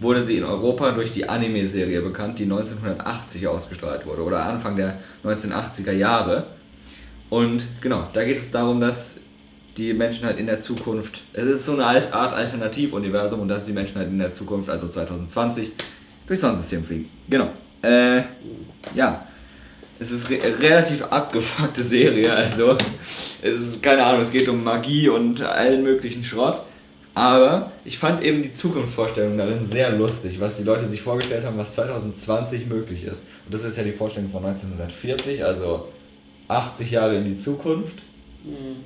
wurde 0.00 0.22
sie 0.22 0.36
in 0.36 0.44
Europa 0.44 0.92
durch 0.92 1.12
die 1.12 1.28
Anime-Serie 1.28 2.00
bekannt, 2.02 2.38
die 2.38 2.44
1980 2.44 3.46
ausgestrahlt 3.46 4.06
wurde 4.06 4.22
oder 4.22 4.44
Anfang 4.44 4.76
der 4.76 4.98
1980er 5.24 5.92
Jahre. 5.92 6.46
Und 7.30 7.62
genau, 7.80 8.08
da 8.12 8.24
geht 8.24 8.38
es 8.38 8.50
darum, 8.50 8.80
dass 8.80 9.20
die 9.76 9.92
Menschen 9.92 10.26
halt 10.26 10.38
in 10.38 10.46
der 10.46 10.58
Zukunft, 10.58 11.22
es 11.32 11.44
ist 11.44 11.66
so 11.66 11.74
eine 11.74 11.84
Art 11.84 12.32
Alternativuniversum 12.32 13.40
und 13.40 13.48
dass 13.48 13.64
die 13.64 13.72
Menschen 13.72 13.96
halt 13.96 14.08
in 14.08 14.18
der 14.18 14.32
Zukunft, 14.32 14.68
also 14.68 14.88
2020, 14.88 15.70
durchs 16.26 16.40
Sonnensystem 16.40 16.84
fliegen. 16.84 17.08
Genau. 17.28 17.50
Äh, 17.82 18.22
ja. 18.94 19.27
Es 20.00 20.10
ist 20.10 20.30
re 20.30 20.38
relativ 20.60 21.02
abgefuckte 21.04 21.82
Serie, 21.82 22.32
also 22.32 22.76
es 23.42 23.60
ist, 23.60 23.82
keine 23.82 24.04
Ahnung, 24.04 24.20
es 24.22 24.30
geht 24.30 24.48
um 24.48 24.62
Magie 24.62 25.08
und 25.08 25.42
allen 25.42 25.82
möglichen 25.82 26.22
Schrott. 26.24 26.62
Aber 27.14 27.72
ich 27.84 27.98
fand 27.98 28.22
eben 28.22 28.42
die 28.44 28.52
Zukunftsvorstellung 28.52 29.36
darin 29.36 29.64
sehr 29.66 29.90
lustig, 29.90 30.38
was 30.38 30.56
die 30.56 30.62
Leute 30.62 30.86
sich 30.86 31.02
vorgestellt 31.02 31.44
haben, 31.44 31.58
was 31.58 31.74
2020 31.74 32.66
möglich 32.66 33.02
ist. 33.02 33.24
Und 33.44 33.52
das 33.54 33.64
ist 33.64 33.76
ja 33.76 33.82
die 33.82 33.90
Vorstellung 33.90 34.30
von 34.30 34.44
1940, 34.44 35.44
also 35.44 35.88
80 36.46 36.92
Jahre 36.92 37.16
in 37.16 37.24
die 37.24 37.36
Zukunft. 37.36 37.96
Hm. 38.44 38.76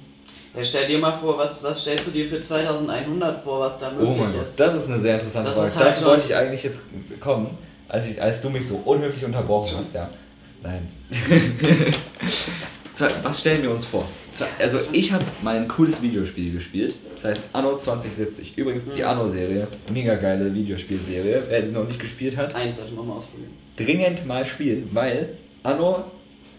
Ja, 0.56 0.64
stell 0.64 0.86
dir 0.88 0.98
mal 0.98 1.12
vor, 1.12 1.36
was, 1.36 1.62
was 1.62 1.82
stellst 1.82 2.06
du 2.06 2.10
dir 2.10 2.26
für 2.26 2.40
2100 2.40 3.42
vor, 3.44 3.60
was 3.60 3.78
da 3.78 3.90
möglich 3.90 4.08
oh 4.08 4.14
mein 4.14 4.34
ist? 4.34 4.56
Gott, 4.56 4.66
das 4.66 4.74
ist 4.76 4.88
eine 4.88 4.98
sehr 4.98 5.14
interessante 5.14 5.50
Das 5.50 5.58
Frage. 5.58 5.74
halt 5.74 5.86
Dazu 5.88 6.00
schon- 6.00 6.08
wollte 6.10 6.24
ich 6.26 6.34
eigentlich 6.34 6.62
jetzt 6.62 6.80
kommen, 7.20 7.58
als, 7.88 8.06
ich, 8.06 8.20
als 8.20 8.40
du 8.40 8.48
mich 8.48 8.66
so 8.66 8.76
unhöflich 8.84 9.24
unterbrochen 9.26 9.76
hast, 9.78 9.92
ja. 9.94 10.08
Nein. 10.62 10.88
Was 13.22 13.40
stellen 13.40 13.62
wir 13.62 13.70
uns 13.70 13.84
vor? 13.84 14.06
Also 14.58 14.78
ich 14.92 15.12
habe 15.12 15.24
mal 15.42 15.56
ein 15.56 15.68
cooles 15.68 16.00
Videospiel 16.00 16.52
gespielt, 16.52 16.94
das 17.16 17.24
heißt 17.24 17.42
Anno 17.52 17.76
2070. 17.78 18.56
Übrigens 18.56 18.84
die 18.84 19.00
Mhm. 19.02 19.06
Anno-Serie, 19.08 19.68
mega 19.92 20.14
geile 20.16 20.52
Videospielserie. 20.54 21.42
Wer 21.48 21.66
sie 21.66 21.72
noch 21.72 21.86
nicht 21.86 21.98
gespielt 22.00 22.36
hat, 22.36 22.54
Eins 22.54 22.76
sollte 22.78 22.92
man 22.94 23.06
mal 23.08 23.14
ausprobieren. 23.16 23.50
dringend 23.76 24.26
mal 24.26 24.46
spielen, 24.46 24.88
weil 24.92 25.30
Anno 25.62 26.04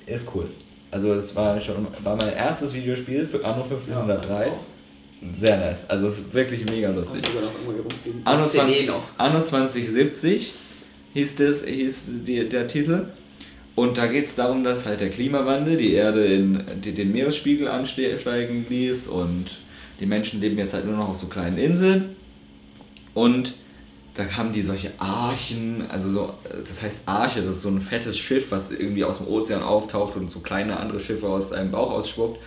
ist 0.05 0.27
cool. 0.35 0.47
Also 0.91 1.13
es 1.13 1.35
war 1.35 1.59
schon 1.59 1.87
war 2.03 2.15
mein 2.17 2.33
erstes 2.35 2.73
Videospiel 2.73 3.25
für 3.25 3.43
Anno 3.43 3.63
1503. 3.63 4.51
Sehr 5.35 5.57
nice. 5.57 5.79
Also 5.87 6.07
es 6.07 6.17
ist 6.19 6.33
wirklich 6.33 6.65
mega 6.69 6.89
Ich 6.89 6.95
lustig. 6.97 7.25
sogar 7.25 7.43
noch 7.43 7.53
irgendwo 7.53 7.71
hier 7.73 7.81
rumfliegen. 7.81 8.21
Anno, 8.25 8.45
CD 8.45 8.63
20, 8.65 8.87
noch. 8.87 9.07
Anno 9.17 9.41
2070 9.43 10.51
hieß, 11.13 11.35
das, 11.37 11.65
hieß 11.65 12.01
die, 12.25 12.47
der 12.49 12.67
Titel. 12.67 13.05
Und 13.75 13.97
da 13.97 14.07
geht 14.07 14.27
es 14.27 14.35
darum, 14.35 14.63
dass 14.63 14.85
halt 14.85 15.01
der 15.01 15.09
Klimawandel 15.09 15.77
die 15.77 15.93
Erde 15.93 16.25
in 16.25 16.63
die, 16.83 16.93
den 16.93 17.11
Meeresspiegel 17.11 17.67
ansteigen 17.67 18.65
ließ 18.69 19.07
und 19.07 19.45
die 19.99 20.05
Menschen 20.05 20.41
leben 20.41 20.57
jetzt 20.57 20.73
halt 20.73 20.85
nur 20.85 20.95
noch 20.95 21.09
auf 21.09 21.17
so 21.17 21.27
kleinen 21.27 21.57
Inseln. 21.57 22.15
Und 23.13 23.55
da 24.15 24.25
haben 24.37 24.53
die 24.53 24.61
solche 24.61 24.91
Archen, 24.99 25.89
also 25.89 26.11
so, 26.11 26.33
das 26.43 26.83
heißt 26.83 27.01
Arche, 27.07 27.41
das 27.41 27.57
ist 27.57 27.61
so 27.63 27.69
ein 27.69 27.81
fettes 27.81 28.17
Schiff, 28.17 28.51
was 28.51 28.71
irgendwie 28.71 29.03
aus 29.03 29.17
dem 29.17 29.27
Ozean 29.27 29.63
auftaucht 29.63 30.15
und 30.15 30.29
so 30.29 30.39
kleine 30.39 30.79
andere 30.79 30.99
Schiffe 30.99 31.27
aus 31.27 31.49
seinem 31.49 31.71
Bauch 31.71 31.91
ausspuckt. 31.91 32.39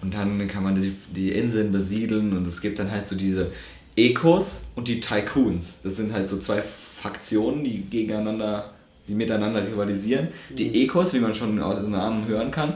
Und 0.00 0.14
dann 0.14 0.48
kann 0.48 0.62
man 0.62 0.80
die, 0.80 0.96
die 1.14 1.30
Inseln 1.30 1.72
besiedeln 1.72 2.34
und 2.34 2.46
es 2.46 2.62
gibt 2.62 2.78
dann 2.78 2.90
halt 2.90 3.06
so 3.06 3.16
diese 3.16 3.52
Ecos 3.96 4.64
und 4.76 4.88
die 4.88 5.00
Tycoons. 5.00 5.82
Das 5.82 5.96
sind 5.96 6.12
halt 6.12 6.30
so 6.30 6.38
zwei 6.38 6.62
Faktionen, 6.62 7.64
die 7.64 7.82
gegeneinander, 7.82 8.72
die 9.10 9.16
miteinander 9.16 9.66
rivalisieren. 9.66 10.28
Die 10.50 10.84
Ecos, 10.84 11.12
wie 11.12 11.18
man 11.18 11.34
schon 11.34 11.60
aus 11.60 11.80
dem 11.80 11.90
Namen 11.90 12.28
hören 12.28 12.52
kann, 12.52 12.74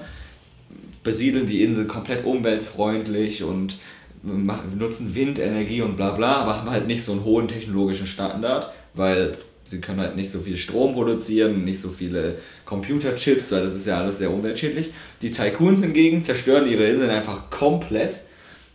besiedeln 1.04 1.46
die 1.46 1.62
Insel 1.62 1.86
komplett 1.86 2.24
umweltfreundlich 2.24 3.44
und 3.44 3.78
nutzen 4.24 5.14
Windenergie 5.14 5.82
und 5.82 5.96
bla 5.96 6.10
bla, 6.10 6.36
aber 6.36 6.56
haben 6.56 6.70
halt 6.70 6.88
nicht 6.88 7.04
so 7.04 7.12
einen 7.12 7.24
hohen 7.24 7.46
technologischen 7.46 8.06
Standard, 8.06 8.72
weil 8.94 9.36
sie 9.64 9.80
können 9.80 10.00
halt 10.00 10.16
nicht 10.16 10.30
so 10.30 10.40
viel 10.40 10.56
Strom 10.56 10.94
produzieren, 10.94 11.64
nicht 11.64 11.80
so 11.80 11.90
viele 11.90 12.38
Computerchips, 12.64 13.52
weil 13.52 13.64
das 13.64 13.74
ist 13.74 13.86
ja 13.86 13.98
alles 13.98 14.18
sehr 14.18 14.32
umweltschädlich. 14.32 14.92
Die 15.22 15.30
Tycoons 15.30 15.80
hingegen 15.80 16.24
zerstören 16.24 16.68
ihre 16.68 16.88
Inseln 16.88 17.10
einfach 17.10 17.50
komplett, 17.50 18.20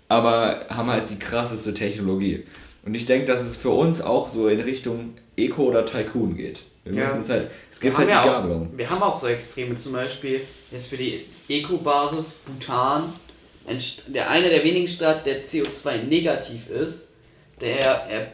aber 0.08 0.66
haben 0.70 0.90
halt 0.90 1.10
die 1.10 1.20
krasseste 1.20 1.74
Technologie. 1.74 2.44
Und 2.86 2.96
ich 2.96 3.06
denke, 3.06 3.28
dass 3.28 3.42
es 3.42 3.56
für 3.56 3.72
uns 3.72 4.02
auch 4.02 4.32
so 4.32 4.48
in 4.48 4.62
Richtung 4.62 5.16
Eco 5.36 5.64
oder 5.64 5.86
Tycoon 5.86 6.38
geht. 6.38 6.62
Wir 6.90 7.04
Ja. 7.04 7.18
es 7.22 7.30
halt, 7.30 7.50
es 7.72 7.82
Wir 7.82 7.90
gibt 7.92 7.98
haben, 8.00 8.00
halt 8.00 8.10
ja 8.10 8.24
die 8.24 8.30
auch, 8.30 8.34
Gabelung. 8.42 8.72
wir 8.76 8.90
haben 8.90 9.04
auch 9.04 9.20
so 9.20 9.28
Extreme, 9.28 9.76
zum 9.76 9.94
Beispiel 9.94 10.42
jetzt 10.72 10.88
für 10.88 10.98
die 10.98 11.26
Eco-Basis 11.48 12.32
Bhutan, 12.46 13.14
ein, 13.68 13.78
der 14.08 14.30
einer 14.30 14.50
der 14.50 14.64
wenigen 14.64 14.88
Staaten, 14.88 15.26
der 15.26 15.44
CO2 15.46 16.04
negativ 16.04 16.70
ist, 16.70 17.08
der 17.62 18.08
er, 18.10 18.32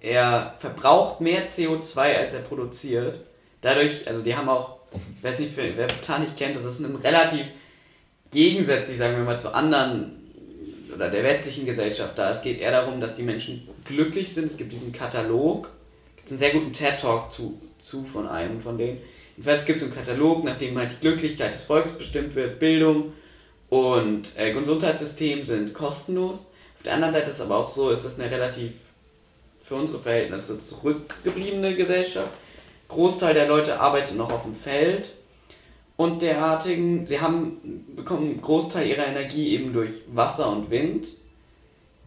er 0.00 0.54
verbraucht 0.58 1.20
mehr 1.20 1.48
CO2 1.48 1.98
als 2.16 2.32
er 2.32 2.40
produziert. 2.40 3.20
Dadurch, 3.60 4.06
also 4.08 4.22
die 4.22 4.34
haben 4.34 4.48
auch, 4.48 4.78
ich 5.16 5.22
weiß 5.22 5.38
nicht, 5.38 5.52
wer 5.56 5.86
Bhutan 5.86 6.22
nicht 6.22 6.36
kennt, 6.36 6.56
das 6.56 6.64
ist 6.64 6.80
ein 6.80 6.96
relativ 6.96 7.46
gegensätzlich, 8.32 8.98
sagen 8.98 9.16
wir 9.16 9.24
mal, 9.24 9.38
zu 9.38 9.54
anderen 9.54 10.18
oder 10.94 11.10
der 11.10 11.22
westlichen 11.22 11.64
Gesellschaft 11.66 12.18
da. 12.18 12.30
Es 12.30 12.42
geht 12.42 12.60
eher 12.60 12.72
darum, 12.72 13.00
dass 13.00 13.14
die 13.14 13.22
Menschen 13.22 13.68
glücklich 13.84 14.32
sind. 14.34 14.46
Es 14.46 14.56
gibt 14.56 14.72
diesen 14.72 14.92
Katalog, 14.92 15.70
gibt 16.16 16.30
einen 16.30 16.38
sehr 16.38 16.50
guten 16.50 16.72
TED-Talk 16.72 17.32
zu, 17.32 17.60
zu 17.82 18.04
von 18.04 18.26
einem 18.26 18.60
von 18.60 18.78
denen. 18.78 18.98
Jedenfalls 19.36 19.60
es 19.60 19.66
gibt 19.66 19.80
so 19.80 19.86
einen 19.86 19.94
Katalog, 19.94 20.44
nachdem 20.44 20.78
halt 20.78 20.92
die 20.92 21.00
Glücklichkeit 21.00 21.54
des 21.54 21.62
Volkes 21.62 21.92
bestimmt 21.92 22.34
wird, 22.34 22.58
Bildung 22.58 23.12
und 23.68 24.32
äh, 24.36 24.52
Gesundheitssystem 24.52 25.44
sind 25.44 25.74
kostenlos. 25.74 26.46
Auf 26.76 26.82
der 26.84 26.94
anderen 26.94 27.12
Seite 27.12 27.30
ist 27.30 27.36
es 27.36 27.40
aber 27.40 27.58
auch 27.58 27.66
so, 27.66 27.90
ist 27.90 28.04
das 28.04 28.18
eine 28.18 28.30
relativ 28.30 28.72
für 29.62 29.74
unsere 29.76 30.00
Verhältnisse 30.00 30.60
zurückgebliebene 30.60 31.74
Gesellschaft. 31.76 32.30
Großteil 32.88 33.34
der 33.34 33.46
Leute 33.46 33.80
arbeitet 33.80 34.16
noch 34.16 34.30
auf 34.30 34.42
dem 34.42 34.54
Feld 34.54 35.10
und 35.96 36.20
derartigen. 36.20 37.06
Sie 37.06 37.20
haben 37.20 37.86
bekommen 37.96 38.32
einen 38.32 38.42
Großteil 38.42 38.86
ihrer 38.86 39.06
Energie 39.06 39.54
eben 39.54 39.72
durch 39.72 39.90
Wasser 40.12 40.50
und 40.50 40.70
Wind. 40.70 41.08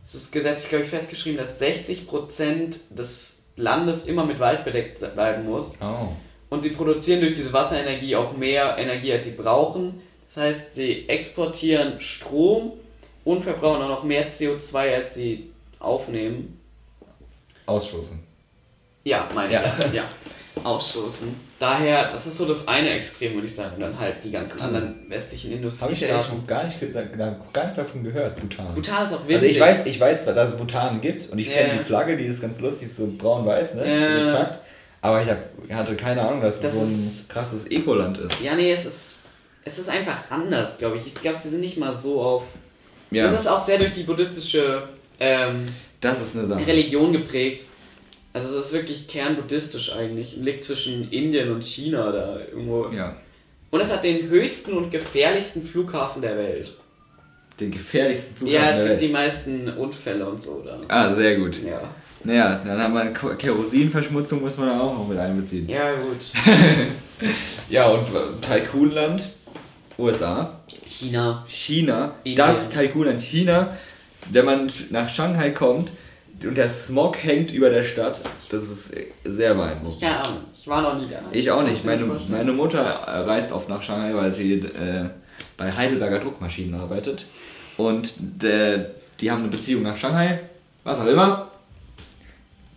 Es 0.06 0.14
ist 0.14 0.32
gesetzlich, 0.32 0.70
glaube 0.70 0.84
ich, 0.84 0.92
festgeschrieben, 0.92 1.40
dass 1.40 1.60
60% 1.60 2.76
des 2.92 3.35
Landes 3.58 4.04
immer 4.06 4.26
mit 4.26 4.40
Wald 4.40 4.66
bedeckt 4.66 5.00
bleiben 5.14 5.46
muss. 5.46 5.74
Oh. 5.82 6.10
Und 6.50 6.60
sie 6.62 6.70
produzieren 6.70 7.22
durch 7.22 7.34
diese 7.34 7.52
Wasserenergie 7.54 8.16
auch 8.16 8.36
mehr 8.36 8.78
Energie, 8.78 9.14
als 9.14 9.24
sie 9.24 9.32
brauchen. 9.32 10.02
Das 10.28 10.38
heißt, 10.38 10.74
sie 10.74 11.08
exportieren 11.10 12.00
Strom 12.02 12.74
und 13.24 13.44
verbrauchen 13.44 13.82
auch 13.82 13.90
noch 13.90 14.04
mehr 14.04 14.30
CO2, 14.30 14.94
als 14.96 15.16
sie 15.16 15.52
aufnehmen. 15.80 16.60
Ausstoßen. 17.66 18.20
Ja, 19.04 19.28
meine 19.34 19.54
Ja. 19.54 19.76
ich 19.80 19.86
ja. 19.94 20.04
ja. 20.04 20.64
Ausstoßen. 20.64 21.36
Daher, 21.58 22.12
das 22.12 22.26
ist 22.28 22.38
so 22.38 22.46
das 22.46 22.68
eine 22.68 22.90
Extrem, 22.90 23.36
würde 23.36 23.48
ich 23.48 23.56
sagen. 23.56 23.76
Und 23.76 23.82
dann 23.82 23.98
halt 23.98 24.16
die 24.24 24.32
ganzen 24.32 24.60
anderen 24.60 25.10
westlichen 25.10 25.52
Habe 25.52 25.94
ich 25.94 26.02
ja 26.02 26.08
echt 26.08 26.30
Industriestaaten. 26.30 26.48
gar 26.48 26.64
nicht, 26.66 26.80
gesagt, 26.82 27.18
gar 27.54 27.66
nicht 27.66 27.78
davon 27.78 28.04
gehört, 28.04 28.36
Bhutan. 28.36 28.74
Bhutan 28.76 29.06
ist 29.06 29.14
auch 29.14 29.22
winzig. 29.28 29.36
Also 29.36 29.46
ich 29.46 29.60
weiß, 29.62 29.86
ich 29.86 30.00
weiß, 30.00 30.26
dass 30.26 30.52
es 30.52 30.58
Bhutan 30.58 31.00
gibt 31.00 31.32
und 31.32 31.40
ich 31.40 31.48
Ja. 31.48 31.54
kenne 31.54 31.80
die 31.80 31.84
Flagge, 31.86 32.18
die 32.18 32.26
ist 32.26 32.42
ganz 32.42 32.60
lustig, 32.60 32.90
so 32.94 33.08
braun-weiß, 33.18 33.76
ne? 33.76 33.88
Ja. 33.88 34.32
So. 34.52 34.60
Aber 35.02 35.22
ich 35.22 35.30
hab, 35.30 35.38
hatte 35.72 35.96
keine 35.96 36.22
Ahnung, 36.28 36.42
dass 36.42 36.60
Das 36.60 36.74
es 36.74 36.80
so 36.80 36.86
ein 36.86 36.92
ist- 36.92 37.30
krasses 37.30 37.72
Ekoland 37.72 38.18
ist. 38.18 38.42
Ja, 38.44 38.54
nee, 38.56 38.72
es 38.74 38.86
ist, 38.86 39.16
es 39.64 39.80
ist 39.80 39.90
einfach 39.90 40.18
anders, 40.30 40.78
glaube 40.78 40.98
ich. 40.98 41.08
Ich 41.08 41.16
glaube, 41.16 41.38
sie 41.42 41.50
sind 41.50 41.62
nicht 41.62 41.78
mal 41.78 41.96
so 41.96 42.22
auf. 42.22 42.44
Ja, 43.12 43.24
Das 43.32 43.40
ist 43.42 43.48
auch 43.48 43.66
sehr 43.66 43.78
durch 43.78 43.94
die 43.94 44.04
buddhistische 44.04 44.90
ähm, 45.22 45.68
das 46.02 46.22
ist 46.22 46.36
eine 46.36 46.48
Sache. 46.48 46.68
Religion 46.68 47.14
geprägt. 47.14 47.66
Also 48.36 48.60
es 48.60 48.66
ist 48.66 48.74
wirklich 48.74 49.08
kernbuddhistisch 49.08 49.94
eigentlich. 49.94 50.36
Liegt 50.36 50.66
zwischen 50.66 51.10
Indien 51.10 51.52
und 51.54 51.64
China 51.64 52.12
da 52.12 52.38
irgendwo. 52.52 52.90
Ja, 52.90 53.16
Und 53.72 53.80
es 53.80 53.90
hat 53.92 54.04
den 54.04 54.28
höchsten 54.30 54.74
und 54.74 54.92
gefährlichsten 54.92 55.66
Flughafen 55.66 56.22
der 56.22 56.38
Welt. 56.38 56.74
den 57.62 57.72
gefährlichsten 57.72 58.36
Flughafen 58.36 58.54
ja, 58.62 58.70
es 58.72 58.76
der 58.76 58.88
gibt 58.88 58.90
Welt. 58.90 59.02
die 59.02 59.08
meisten 59.14 59.70
Unfälle 59.70 60.28
und 60.28 60.42
so 60.42 60.62
da. 60.66 60.82
Ah, 60.90 61.14
sehr 61.14 61.38
gut. 61.38 61.64
Ja. 61.64 61.80
Naja, 62.26 62.62
dann 62.66 62.84
haben 62.84 62.94
wir 62.94 63.36
Kerosinverschmutzung, 63.38 64.42
muss 64.42 64.58
man 64.58 64.68
da 64.68 64.82
auch 64.82 64.98
noch 64.98 65.08
mit 65.08 65.18
einbeziehen. 65.18 65.70
Ja, 65.70 65.92
gut. 65.94 66.18
Ja, 67.70 67.88
und 67.88 68.08
äh, 68.14 68.20
Tycoonland, 68.42 69.30
USA, 69.98 70.60
China. 70.90 71.46
China, 71.48 72.16
Indien. 72.26 72.36
das 72.36 72.70
Tycoonland 72.70 73.22
China, 73.22 73.78
wenn 74.32 74.44
man 74.44 74.70
nach 74.90 75.08
Shanghai 75.08 75.52
kommt 75.52 75.94
und 76.44 76.56
der 76.56 76.70
Smog 76.70 77.18
hängt 77.24 77.52
über 77.52 77.70
der 77.70 77.84
Stadt, 77.84 78.20
das 78.50 78.64
ist 78.64 78.94
sehr 79.24 79.54
beeindruckend. 79.56 79.96
Ich 79.96 80.02
keine 80.02 80.26
Ahnung. 80.26 80.40
Ich 80.54 80.68
war 80.68 80.82
noch 80.82 81.00
nie 81.00 81.10
da. 81.10 81.20
Ich 81.32 81.50
auch 81.52 81.64
nicht. 81.64 81.86
Meine, 81.86 82.06
meine 82.30 82.52
Mutter 82.52 82.82
reist 82.84 83.52
oft 83.52 83.70
nach 83.70 83.82
Shanghai, 83.82 84.14
weil 84.16 84.32
sie 84.32 84.54
äh, 84.56 85.06
bei 85.58 85.72
Heidelberger 85.72 86.20
Druckmaschinen 86.20 86.80
arbeitet. 86.80 87.26
Und 87.78 88.14
äh, 88.44 88.86
die 89.22 89.32
haben 89.32 89.42
eine 89.42 89.50
Beziehung 89.50 89.84
nach 89.84 89.98
Shanghai, 89.98 90.40
was 90.84 91.00
auch 91.00 91.08
immer. 91.08 91.52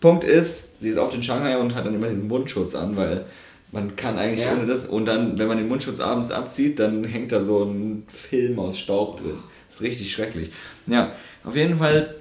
Punkt 0.01 0.25
ist, 0.25 0.68
sie 0.81 0.90
ist 0.90 0.99
oft 0.99 1.14
in 1.14 1.23
Shanghai 1.23 1.57
und 1.59 1.75
hat 1.75 1.85
dann 1.87 1.94
immer 1.94 2.09
diesen 2.09 2.29
Mundschutz 2.29 2.75
an, 2.75 2.97
weil 2.97 3.25
man 3.73 3.97
kann 3.97 4.18
eigentlich 4.18 4.47
Ja. 4.47 4.53
ohne 4.53 4.66
das. 4.66 4.87
Und 4.87 5.07
dann, 5.07 5.38
wenn 5.38 5.49
man 5.49 5.59
den 5.59 5.68
Mundschutz 5.68 6.01
abends 6.01 6.31
abzieht, 6.31 6.79
dann 6.79 7.05
hängt 7.05 7.33
da 7.33 7.42
so 7.42 7.64
ein 7.64 8.05
Film 8.09 8.59
aus 8.59 8.79
Staub 8.79 9.21
drin. 9.21 9.38
Das 9.68 9.77
ist 9.77 9.83
richtig 9.83 10.12
schrecklich. 10.12 10.51
Ja, 10.87 11.12
auf 11.44 11.55
jeden 11.57 11.77
Fall, 11.79 12.14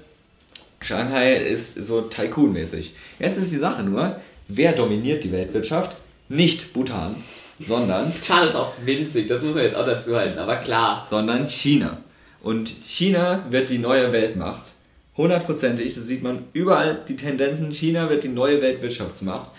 Shanghai 0.80 1.36
ist 1.36 1.74
so 1.74 2.02
Tycoon-mäßig. 2.02 2.92
Jetzt 3.18 3.38
ist 3.38 3.52
die 3.52 3.56
Sache 3.56 3.82
nur, 3.82 4.20
wer 4.48 4.72
dominiert 4.72 5.24
die 5.24 5.32
Weltwirtschaft? 5.32 5.96
Nicht 6.28 6.72
Bhutan, 6.72 7.16
sondern 7.58 8.12
Bhutan 8.12 8.48
ist 8.48 8.54
auch 8.54 8.72
winzig, 8.84 9.28
das 9.28 9.42
muss 9.42 9.54
man 9.54 9.64
jetzt 9.64 9.76
auch 9.76 9.86
dazu 9.86 10.14
halten, 10.14 10.38
aber 10.38 10.56
klar. 10.56 11.06
sondern 11.08 11.48
China. 11.48 11.98
Und 12.42 12.72
China 12.84 13.46
wird 13.50 13.70
die 13.70 13.78
neue 13.78 14.12
Weltmacht. 14.12 14.70
Hundertprozentig, 15.16 15.94
das 15.94 16.06
sieht 16.06 16.22
man 16.22 16.44
überall 16.52 17.00
die 17.08 17.16
Tendenzen. 17.16 17.72
China 17.72 18.08
wird 18.08 18.22
die 18.22 18.28
neue 18.28 18.62
Weltwirtschaftsmacht, 18.62 19.50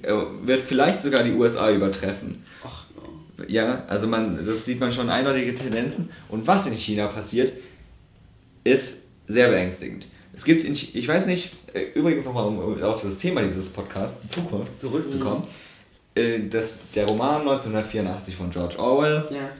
äh, 0.00 0.12
wird 0.42 0.62
vielleicht 0.62 1.02
sogar 1.02 1.22
die 1.22 1.32
USA 1.32 1.70
übertreffen. 1.70 2.44
Ach, 2.64 2.86
no. 2.96 3.44
Ja, 3.46 3.84
also 3.88 4.06
man, 4.06 4.44
das 4.46 4.64
sieht 4.64 4.80
man 4.80 4.90
schon 4.90 5.10
eindeutige 5.10 5.54
Tendenzen. 5.54 6.08
Und 6.28 6.46
was 6.46 6.66
in 6.66 6.72
China 6.72 7.08
passiert, 7.08 7.52
ist 8.64 9.02
sehr 9.28 9.50
beängstigend. 9.50 10.06
Es 10.34 10.44
gibt, 10.44 10.64
in, 10.64 10.74
Ch- 10.74 10.88
ich 10.94 11.06
weiß 11.06 11.26
nicht, 11.26 11.50
äh, 11.74 11.82
übrigens 11.94 12.24
nochmal, 12.24 12.46
um 12.46 12.82
auf 12.82 13.02
das 13.02 13.18
Thema 13.18 13.42
dieses 13.42 13.68
Podcasts, 13.68 14.26
Zukunft, 14.28 14.80
zurückzukommen. 14.80 15.46
Äh, 16.14 16.40
Das, 16.48 16.72
der 16.94 17.06
Roman 17.06 17.42
1984 17.42 18.36
von 18.36 18.50
George 18.50 18.78
Orwell, 18.78 19.24
Ja. 19.30 19.50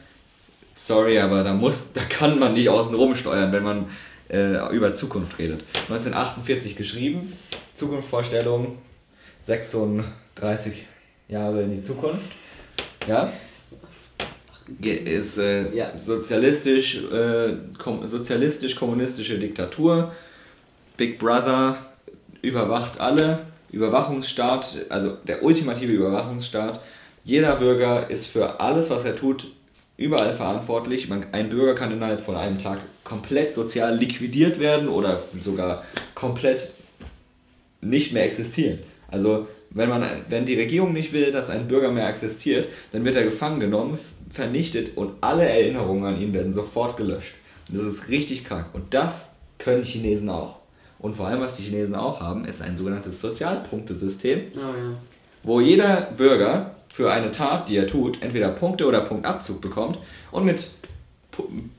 sorry, 0.74 1.18
aber 1.18 1.44
da 1.44 1.52
muss, 1.54 1.92
da 1.92 2.02
kann 2.04 2.38
man 2.38 2.54
nicht 2.54 2.68
außen 2.68 2.94
rum 2.94 3.14
steuern, 3.14 3.52
wenn 3.52 3.62
man 3.62 3.86
äh, 4.30 4.74
über 4.74 4.94
Zukunft 4.94 5.38
redet. 5.38 5.64
1948 5.88 6.74
geschrieben, 6.76 7.34
Zukunftsvorstellung, 7.74 8.78
36 9.42 10.72
Jahre 11.28 11.62
in 11.64 11.76
die 11.76 11.82
Zukunft. 11.82 12.30
Ja. 13.06 13.32
Ist 14.80 15.36
äh, 15.38 15.74
Ja. 15.74 15.92
sozialistisch, 15.98 17.02
äh, 17.12 17.56
kom 17.78 18.06
sozialistisch, 18.06 18.74
kommunistische 18.76 19.38
Diktatur. 19.38 20.12
Big 20.96 21.18
Brother 21.18 21.78
überwacht 22.42 23.00
alle. 23.00 23.46
Überwachungsstaat, 23.72 24.86
also 24.90 25.16
der 25.26 25.42
ultimative 25.42 25.92
Überwachungsstaat. 25.92 26.80
Jeder 27.24 27.56
Bürger 27.56 28.10
ist 28.10 28.26
für 28.26 28.60
alles, 28.60 28.90
was 28.90 29.04
er 29.04 29.16
tut, 29.16 29.50
überall 29.96 30.34
verantwortlich. 30.34 31.08
Man, 31.08 31.26
ein 31.32 31.48
Bürger 31.48 31.74
kann 31.74 31.90
innerhalb 31.90 32.20
von 32.20 32.36
einem 32.36 32.58
Tag 32.58 32.80
komplett 33.02 33.54
sozial 33.54 33.96
liquidiert 33.96 34.58
werden 34.58 34.88
oder 34.88 35.22
sogar 35.42 35.84
komplett 36.14 36.72
nicht 37.80 38.12
mehr 38.12 38.24
existieren. 38.24 38.80
Also 39.08 39.48
wenn, 39.70 39.88
man, 39.88 40.06
wenn 40.28 40.46
die 40.46 40.58
Regierung 40.58 40.92
nicht 40.92 41.12
will, 41.12 41.32
dass 41.32 41.48
ein 41.48 41.68
Bürger 41.68 41.90
mehr 41.90 42.08
existiert, 42.08 42.68
dann 42.92 43.04
wird 43.04 43.16
er 43.16 43.24
gefangen 43.24 43.60
genommen, 43.60 43.98
vernichtet 44.30 44.96
und 44.96 45.14
alle 45.20 45.48
Erinnerungen 45.48 46.04
an 46.04 46.20
ihn 46.20 46.32
werden 46.32 46.52
sofort 46.52 46.96
gelöscht. 46.96 47.34
Und 47.68 47.78
das 47.78 47.86
ist 47.86 48.08
richtig 48.08 48.44
krank. 48.44 48.66
Und 48.74 48.92
das 48.92 49.34
können 49.58 49.84
Chinesen 49.84 50.28
auch. 50.28 50.61
Und 51.02 51.16
vor 51.16 51.26
allem, 51.26 51.40
was 51.40 51.56
die 51.56 51.62
Chinesen 51.64 51.94
auch 51.96 52.20
haben, 52.20 52.44
ist 52.44 52.62
ein 52.62 52.76
sogenanntes 52.78 53.20
Sozialpunktesystem, 53.20 54.40
Oh 54.54 54.58
ja. 54.60 54.94
wo 55.42 55.60
jeder 55.60 56.12
Bürger 56.16 56.74
für 56.94 57.10
eine 57.10 57.32
Tat, 57.32 57.68
die 57.68 57.76
er 57.76 57.86
tut, 57.88 58.22
entweder 58.22 58.50
Punkte 58.50 58.86
oder 58.86 59.00
Punktabzug 59.00 59.60
bekommt 59.60 59.98
und 60.30 60.44
mit 60.44 60.68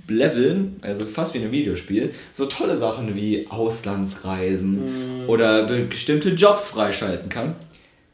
Leveln, 0.08 0.78
also 0.82 1.06
fast 1.06 1.34
wie 1.34 1.38
in 1.38 1.44
einem 1.44 1.54
Videospiel, 1.54 2.14
so 2.34 2.48
tolle 2.48 2.78
Sachen 2.78 3.16
wie 3.16 3.48
Auslandsreisen 3.50 5.26
oder 5.28 5.64
bestimmte 5.64 6.30
Jobs 6.30 6.68
freischalten 6.68 7.30
kann, 7.30 7.56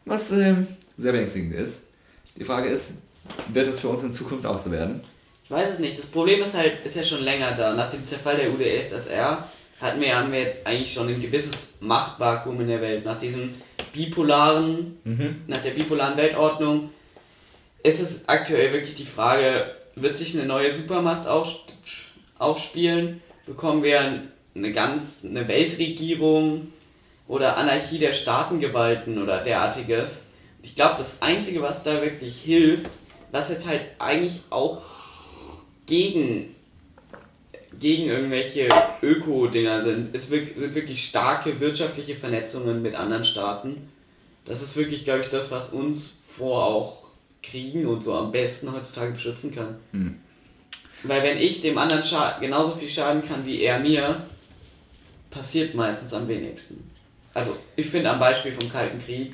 was 0.05 0.31
ähm, 0.31 0.67
sehr 0.97 1.13
beängstigend 1.13 1.55
ist. 1.55 1.81
Die 2.37 2.43
Frage 2.43 2.69
ist, 2.69 2.93
wird 3.53 3.67
es 3.67 3.79
für 3.79 3.89
uns 3.89 4.03
in 4.03 4.13
Zukunft 4.13 4.45
auch 4.45 4.59
so 4.59 4.71
werden? 4.71 5.01
Ich 5.45 5.51
weiß 5.51 5.73
es 5.73 5.79
nicht. 5.79 5.97
Das 5.97 6.05
Problem 6.05 6.41
ist 6.41 6.55
halt, 6.55 6.73
ist 6.85 6.95
ja 6.95 7.03
schon 7.03 7.23
länger 7.23 7.51
da. 7.55 7.73
Nach 7.73 7.89
dem 7.89 8.05
Zerfall 8.05 8.37
der 8.37 8.51
UdSSR 8.53 9.45
hatten 9.81 10.01
wir, 10.01 10.17
haben 10.17 10.31
wir 10.31 10.41
jetzt 10.41 10.65
eigentlich 10.65 10.93
schon 10.93 11.07
ein 11.07 11.21
gewisses 11.21 11.69
Machtvakuum 11.79 12.59
in 12.61 12.67
der 12.67 12.81
Welt. 12.81 13.05
Nach 13.05 13.17
diesem 13.17 13.55
bipolaren, 13.93 14.97
nach 15.47 15.61
der 15.61 15.71
bipolaren 15.71 16.17
Weltordnung 16.17 16.89
ist 17.83 18.01
es 18.01 18.27
aktuell 18.27 18.73
wirklich 18.73 18.95
die 18.95 19.05
Frage, 19.05 19.73
wird 19.95 20.17
sich 20.17 20.37
eine 20.37 20.45
neue 20.45 20.73
Supermacht 20.73 21.27
auf, 21.27 21.55
aufspielen? 22.37 23.21
Bekommen 23.45 23.83
wir 23.83 24.21
eine 24.55 24.71
ganz 24.73 25.23
eine 25.23 25.47
Weltregierung 25.47 26.73
oder 27.27 27.57
Anarchie 27.57 27.99
der 27.99 28.13
Staatengewalten 28.13 29.21
oder 29.21 29.43
derartiges? 29.43 30.23
Ich 30.61 30.75
glaube, 30.75 30.95
das 30.97 31.21
Einzige, 31.21 31.61
was 31.61 31.83
da 31.83 32.01
wirklich 32.01 32.41
hilft, 32.41 32.89
was 33.31 33.49
jetzt 33.49 33.65
halt 33.65 33.81
eigentlich 33.97 34.41
auch 34.49 34.81
gegen, 35.85 36.55
gegen 37.79 38.05
irgendwelche 38.05 38.69
Öko-Dinger 39.01 39.83
sind, 39.83 40.13
wirk 40.13 40.57
sind 40.57 40.75
wirklich 40.75 41.05
starke 41.05 41.59
wirtschaftliche 41.59 42.15
Vernetzungen 42.15 42.81
mit 42.81 42.95
anderen 42.95 43.23
Staaten. 43.23 43.89
Das 44.45 44.61
ist 44.61 44.75
wirklich, 44.75 45.05
glaube 45.05 45.21
ich, 45.21 45.29
das, 45.29 45.51
was 45.51 45.69
uns 45.69 46.13
vor 46.35 46.65
auch 46.65 46.97
Kriegen 47.41 47.85
und 47.85 48.03
so 48.03 48.15
am 48.15 48.31
besten 48.31 48.71
heutzutage 48.71 49.13
beschützen 49.13 49.53
kann. 49.53 49.75
Hm. 49.91 50.15
Weil 51.03 51.23
wenn 51.23 51.37
ich 51.37 51.61
dem 51.61 51.77
anderen 51.77 52.03
scha 52.03 52.37
genauso 52.39 52.75
viel 52.75 52.89
schaden 52.89 53.21
kann 53.25 53.45
wie 53.45 53.61
er 53.61 53.79
mir, 53.79 54.25
passiert 55.31 55.73
meistens 55.75 56.13
am 56.13 56.27
wenigsten. 56.27 56.89
Also 57.33 57.55
ich 57.75 57.85
finde 57.85 58.09
am 58.09 58.19
Beispiel 58.19 58.51
vom 58.51 58.69
Kalten 58.69 58.99
Krieg, 58.99 59.33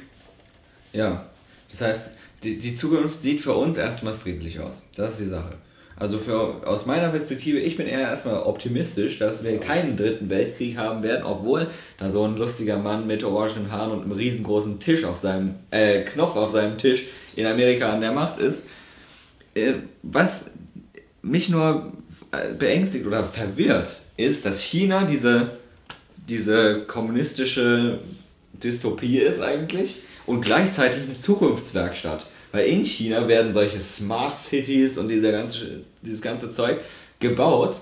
Ja, 0.93 1.25
das 1.71 1.81
heißt, 1.81 2.12
die, 2.43 2.60
die 2.60 2.75
Zukunft 2.75 3.21
sieht 3.21 3.41
für 3.41 3.53
uns 3.53 3.77
erstmal 3.77 4.13
friedlich 4.13 4.60
aus. 4.60 4.84
Das 4.95 5.13
ist 5.13 5.21
die 5.21 5.29
Sache. 5.29 5.58
Also 5.97 6.17
für, 6.17 6.67
aus 6.67 6.86
meiner 6.86 7.10
Perspektive, 7.10 7.60
ich 7.60 7.77
bin 7.77 7.88
eher 7.88 8.01
erstmal 8.01 8.43
optimistisch, 8.43 9.17
dass 9.17 9.45
wir 9.45 9.58
keinen 9.60 9.95
dritten 9.95 10.29
Weltkrieg 10.29 10.75
haben 10.77 11.03
werden, 11.03 11.25
obwohl 11.25 11.67
da 11.97 12.12
so 12.12 12.23
ein 12.23 12.36
lustiger 12.36 12.77
Mann 12.77 13.08
mit 13.08 13.23
orangenen 13.23 13.71
Haaren 13.71 13.91
und 13.91 14.03
einem 14.03 14.12
riesengroßen 14.12 14.79
Tisch 14.81 15.05
auf 15.05 15.17
seinem, 15.17 15.55
äh, 15.71 16.01
Knopf 16.01 16.36
auf 16.36 16.51
seinem 16.51 16.77
Tisch 16.77 17.05
in 17.38 17.45
Amerika 17.45 17.93
an 17.93 18.01
der 18.01 18.12
Macht 18.12 18.39
ist. 18.39 18.63
Äh, 19.53 19.75
was 20.03 20.45
mich 21.21 21.47
nur 21.47 21.93
äh, 22.31 22.53
beängstigt 22.53 23.05
oder 23.05 23.23
verwirrt, 23.23 24.01
ist, 24.17 24.45
dass 24.45 24.62
China 24.62 25.05
diese, 25.05 25.51
diese 26.27 26.81
kommunistische 26.81 27.99
Dystopie 28.51 29.19
ist 29.19 29.41
eigentlich 29.41 29.95
und 30.25 30.41
gleichzeitig 30.41 31.03
eine 31.03 31.19
Zukunftswerkstatt. 31.19 32.25
Weil 32.55 32.67
in 32.67 32.85
China 32.85 33.27
werden 33.27 33.51
solche 33.51 33.81
Smart 33.81 34.39
Cities 34.39 34.97
und 34.97 35.09
dieser 35.09 35.33
ganze, 35.33 35.81
dieses 36.01 36.21
ganze 36.21 36.53
Zeug 36.53 36.77
gebaut 37.19 37.81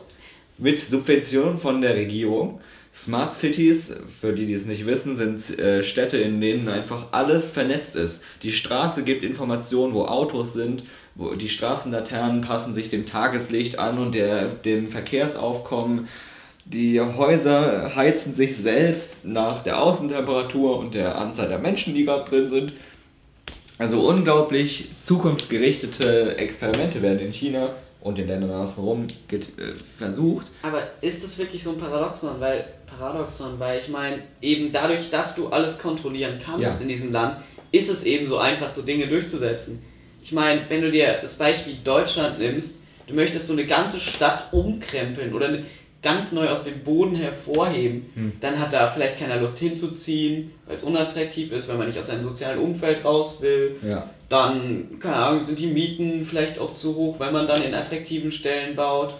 mit 0.57 0.79
Subventionen 0.79 1.59
von 1.59 1.79
der 1.79 1.93
Regierung. 1.95 2.59
Smart 2.91 3.36
Cities, 3.36 3.95
für 4.19 4.33
die, 4.33 4.47
die 4.47 4.53
es 4.53 4.65
nicht 4.65 4.88
wissen, 4.88 5.15
sind 5.15 5.59
äh, 5.59 5.83
Städte, 5.83 6.17
in 6.17 6.41
denen 6.41 6.69
einfach 6.69 7.05
alles 7.12 7.51
vernetzt 7.51 7.95
ist. 7.95 8.23
Die 8.41 8.51
Straße 8.51 9.03
gibt 9.03 9.23
Informationen, 9.23 9.93
wo 9.93 10.05
Autos 10.05 10.53
sind, 10.53 10.83
wo 11.13 11.36
die 11.36 11.49
Straßenlaternen 11.49 12.41
passen 12.41 12.73
sich 12.73 12.89
dem 12.89 13.05
Tageslicht 13.05 13.77
an 13.77 13.99
und 13.99 14.15
der, 14.15 14.47
dem 14.47 14.89
Verkehrsaufkommen. 14.89 16.07
Die 16.65 16.99
Häuser 16.99 17.95
heizen 17.95 18.33
sich 18.33 18.57
selbst 18.57 19.23
nach 19.23 19.62
der 19.62 19.79
Außentemperatur 19.79 20.79
und 20.79 20.95
der 20.95 21.19
Anzahl 21.19 21.49
der 21.49 21.59
Menschen, 21.59 21.93
die 21.93 22.05
gerade 22.05 22.27
drin 22.27 22.49
sind. 22.49 22.73
Also 23.77 24.07
unglaublich 24.07 24.89
zukunftsgerichtete 25.05 26.38
Experimente 26.38 27.01
werden 27.01 27.19
in 27.19 27.33
China 27.33 27.71
und 28.01 28.19
in 28.19 28.27
Ländern 28.27 28.51
außenrum 28.51 29.07
get- 29.27 29.57
äh, 29.57 29.73
versucht. 29.97 30.47
Aber 30.62 30.83
ist 31.01 31.23
das 31.23 31.38
wirklich 31.38 31.63
so 31.63 31.71
ein 31.71 31.77
Paradoxon? 31.79 32.39
Weil, 32.39 32.65
Paradoxon, 32.86 33.59
weil 33.59 33.79
ich 33.79 33.88
meine, 33.88 34.19
eben 34.41 34.71
dadurch, 34.71 35.09
dass 35.09 35.36
du 35.36 35.47
alles 35.47 35.77
kontrollieren 35.79 36.38
kannst 36.43 36.62
Ja. 36.62 36.77
in 36.81 36.88
diesem 36.88 37.12
Land, 37.12 37.38
ist 37.71 37.89
es 37.89 38.03
eben 38.03 38.27
so 38.27 38.38
einfach, 38.38 38.73
so 38.73 38.81
Dinge 38.83 39.07
durchzusetzen. 39.07 39.81
Ich 40.21 40.31
meine, 40.31 40.62
wenn 40.69 40.81
du 40.81 40.91
dir 40.91 41.17
das 41.21 41.33
Beispiel 41.33 41.77
Deutschland 41.83 42.39
nimmst, 42.39 42.71
du 43.07 43.13
möchtest 43.15 43.47
so 43.47 43.53
eine 43.53 43.65
ganze 43.65 43.99
Stadt 43.99 44.53
umkrempeln 44.53 45.33
oder 45.33 45.47
eine- 45.47 45.65
ganz 46.03 46.33
neu 46.33 46.49
aus 46.49 46.63
dem 46.63 46.79
Boden 46.83 47.15
hervorheben, 47.15 48.05
Hm. 48.13 48.33
dann 48.41 48.59
hat 48.59 48.73
da 48.73 48.89
vielleicht 48.91 49.17
keiner 49.17 49.37
Lust 49.39 49.57
hinzuziehen, 49.57 50.51
weil 50.67 50.75
es 50.75 50.83
unattraktiv 50.83 51.51
ist, 51.51 51.67
weil 51.69 51.77
man 51.77 51.87
nicht 51.87 51.97
aus 51.97 52.07
seinem 52.07 52.23
sozialen 52.23 52.59
Umfeld 52.59 53.03
raus 53.05 53.37
will. 53.41 53.77
Ja. 53.81 54.09
Dann, 54.29 54.99
keine 54.99 55.15
Ahnung, 55.15 55.43
sind 55.43 55.57
die 55.59 55.67
Mieten 55.67 56.25
vielleicht 56.25 56.59
auch 56.59 56.73
zu 56.75 56.95
hoch, 56.95 57.19
weil 57.19 57.31
man 57.31 57.47
dann 57.47 57.63
in 57.63 57.73
attraktiven 57.73 58.31
Stellen 58.31 58.75
baut. 58.75 59.13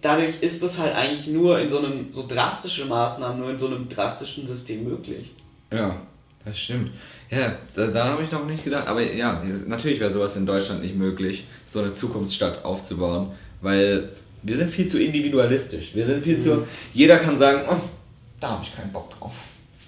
Dadurch 0.00 0.40
ist 0.40 0.62
das 0.62 0.78
halt 0.78 0.94
eigentlich 0.94 1.26
nur 1.28 1.58
in 1.60 1.68
so 1.68 1.78
einem, 1.78 2.12
so 2.12 2.26
drastische 2.26 2.84
Maßnahmen, 2.84 3.38
nur 3.40 3.50
in 3.50 3.58
so 3.58 3.66
einem 3.66 3.88
drastischen 3.88 4.46
System 4.46 4.84
möglich. 4.84 5.30
Ja, 5.72 5.96
das 6.44 6.58
stimmt. 6.58 6.90
Ja, 7.30 7.56
da, 7.74 7.86
da 7.86 8.04
habe 8.06 8.24
ich 8.24 8.30
noch 8.32 8.44
nicht 8.44 8.64
gedacht. 8.64 8.86
Aber 8.88 9.00
ja, 9.00 9.42
natürlich 9.66 10.00
wäre 10.00 10.12
sowas 10.12 10.36
in 10.36 10.44
Deutschland 10.44 10.82
nicht 10.82 10.96
möglich, 10.96 11.44
so 11.66 11.78
eine 11.78 11.94
Zukunftsstadt 11.94 12.64
aufzubauen, 12.64 13.28
weil 13.60 14.10
wir 14.42 14.56
sind 14.56 14.70
viel 14.70 14.86
zu 14.86 15.00
individualistisch. 15.00 15.94
Wir 15.94 16.06
sind 16.06 16.24
viel 16.24 16.40
zu. 16.40 16.66
Jeder 16.92 17.18
kann 17.18 17.38
sagen, 17.38 17.62
oh, 17.70 17.76
da 18.40 18.50
habe 18.50 18.64
ich 18.64 18.74
keinen 18.74 18.92
Bock 18.92 19.10
drauf. 19.18 19.32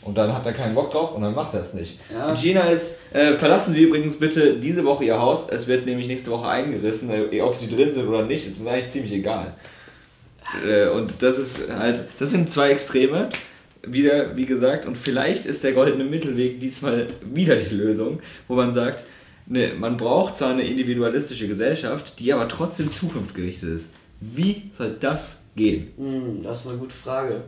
Und 0.03 0.19
dann 0.19 0.33
hat 0.33 0.45
er 0.45 0.53
keinen 0.53 0.75
Bock 0.75 0.91
drauf 0.93 1.15
und 1.15 1.23
dann 1.23 1.35
macht 1.35 1.55
er 1.55 1.63
es 1.63 1.73
nicht. 1.73 1.99
Ja. 2.13 2.31
In 2.31 2.37
China 2.37 2.61
ist, 2.65 2.91
äh, 3.13 3.33
verlassen 3.35 3.73
Sie 3.73 3.83
übrigens 3.83 4.19
bitte 4.19 4.59
diese 4.59 4.85
Woche 4.85 5.05
Ihr 5.05 5.19
Haus. 5.19 5.49
Es 5.49 5.67
wird 5.67 5.87
nämlich 5.87 6.07
nächste 6.07 6.31
Woche 6.31 6.47
eingerissen. 6.47 7.11
Äh, 7.11 7.41
ob 7.41 7.57
Sie 7.57 7.69
drin 7.69 7.93
sind 7.93 8.07
oder 8.07 8.25
nicht, 8.25 8.47
ist 8.47 8.59
uns 8.61 8.69
eigentlich 8.69 8.91
ziemlich 8.91 9.13
egal. 9.13 9.55
Äh, 10.67 10.89
und 10.89 11.23
das 11.23 11.39
ist 11.39 11.69
halt, 11.71 12.07
das 12.19 12.31
sind 12.31 12.51
zwei 12.51 12.71
Extreme, 12.71 13.31
wieder, 13.87 14.37
wie 14.37 14.47
gesagt, 14.47 14.87
und 14.87 14.97
vielleicht 14.97 15.45
ist 15.47 15.65
der 15.65 15.73
goldene 15.73 16.05
Mittelweg 16.05 16.61
diesmal 16.61 17.09
wieder 17.23 17.57
die 17.57 17.75
Lösung, 17.75 18.21
wo 18.49 18.55
man 18.55 18.73
sagt, 18.73 19.05
ne, 19.47 19.73
man 19.79 19.97
braucht 19.97 20.37
zwar 20.37 20.51
eine 20.51 20.63
individualistische 20.63 21.49
Gesellschaft, 21.49 22.19
die 22.19 22.33
aber 22.33 22.49
trotzdem 22.49 22.91
zukunftsgerichtet 22.91 23.69
ist. 23.71 23.91
Wie 24.21 24.71
soll 24.77 24.97
das 25.01 25.39
gehen? 25.57 25.93
Hm, 25.97 26.43
das 26.43 26.61
ist 26.61 26.69
eine 26.69 26.79
gute 26.79 26.95
Frage. 26.95 27.43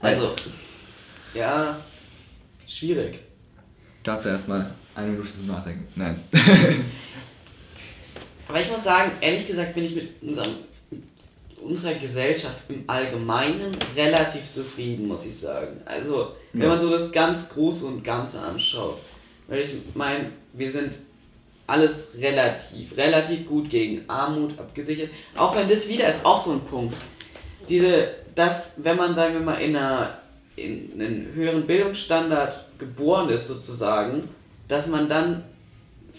Also, 0.00 0.34
ja, 1.34 1.76
schwierig. 2.66 3.18
Dazu 4.02 4.28
erstmal 4.28 4.70
eine 4.94 5.08
Minute 5.12 5.34
zum 5.34 5.46
Nachdenken. 5.48 5.86
Nein. 5.96 6.20
Aber 8.48 8.60
ich 8.60 8.70
muss 8.70 8.82
sagen, 8.84 9.12
ehrlich 9.20 9.46
gesagt 9.46 9.74
bin 9.74 9.84
ich 9.84 9.94
mit 9.94 10.22
unserem, 10.22 10.54
unserer 11.62 11.94
Gesellschaft 11.94 12.62
im 12.68 12.84
Allgemeinen 12.86 13.76
relativ 13.94 14.50
zufrieden, 14.50 15.06
muss 15.08 15.26
ich 15.26 15.36
sagen. 15.36 15.80
Also, 15.84 16.32
wenn 16.52 16.62
Ja. 16.62 16.68
man 16.68 16.80
so 16.80 16.88
das 16.90 17.12
ganz 17.12 17.48
Große 17.48 17.84
und 17.86 18.02
Ganze 18.02 18.40
anschaut, 18.40 18.98
weil 19.48 19.60
ich 19.60 19.72
meine, 19.94 20.30
wir 20.54 20.70
sind 20.72 20.94
alles 21.68 22.08
relativ, 22.18 22.96
relativ 22.96 23.46
gut 23.46 23.70
gegen 23.70 24.08
Armut 24.08 24.58
abgesichert. 24.58 25.10
Auch 25.36 25.54
wenn 25.54 25.68
das 25.68 25.88
wieder 25.88 26.08
ist 26.12 26.24
auch 26.24 26.44
so 26.44 26.52
ein 26.52 26.60
Punkt. 26.62 26.96
Diese, 27.68 28.08
dass, 28.34 28.72
wenn 28.78 28.96
man, 28.96 29.14
sagen 29.14 29.34
wir 29.34 29.40
mal, 29.40 29.54
in, 29.60 29.76
einer, 29.76 30.18
in 30.56 30.92
einen 31.00 31.32
höheren 31.34 31.66
Bildungsstandard 31.66 32.64
geboren 32.78 33.28
ist, 33.28 33.48
sozusagen, 33.48 34.28
dass 34.66 34.86
man 34.86 35.08
dann 35.08 35.44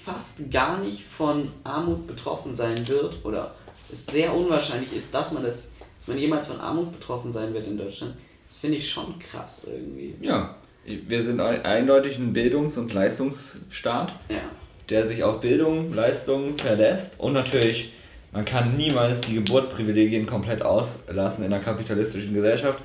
fast 0.05 0.49
gar 0.51 0.77
nicht 0.79 1.03
von 1.05 1.49
Armut 1.63 2.07
betroffen 2.07 2.55
sein 2.55 2.87
wird 2.87 3.17
oder 3.25 3.55
es 3.91 4.05
sehr 4.05 4.33
unwahrscheinlich 4.35 4.93
ist, 4.93 5.13
dass 5.13 5.31
man 5.31 5.43
das, 5.43 5.55
dass 5.99 6.07
man 6.07 6.17
jemals 6.17 6.47
von 6.47 6.59
Armut 6.59 6.91
betroffen 6.91 7.33
sein 7.33 7.53
wird 7.53 7.67
in 7.67 7.77
Deutschland. 7.77 8.13
Das 8.47 8.57
finde 8.57 8.77
ich 8.77 8.89
schon 8.89 9.17
krass 9.19 9.67
irgendwie. 9.69 10.15
Ja, 10.21 10.55
wir 10.85 11.23
sind 11.23 11.39
ein- 11.39 11.63
eindeutig 11.65 12.17
ein 12.17 12.33
Bildungs- 12.33 12.77
und 12.77 12.93
Leistungsstaat, 12.93 14.13
Ja. 14.29 14.41
Der 14.89 15.07
sich 15.07 15.23
auf 15.23 15.41
Bildung, 15.41 15.93
Leistung 15.93 16.57
verlässt 16.57 17.19
und 17.19 17.33
natürlich, 17.33 17.93
man 18.31 18.45
kann 18.45 18.77
niemals 18.77 19.21
die 19.21 19.35
Geburtsprivilegien 19.35 20.25
komplett 20.25 20.61
auslassen 20.61 21.43
in 21.43 21.53
einer 21.53 21.63
kapitalistischen 21.63 22.33
Gesellschaft. 22.33 22.79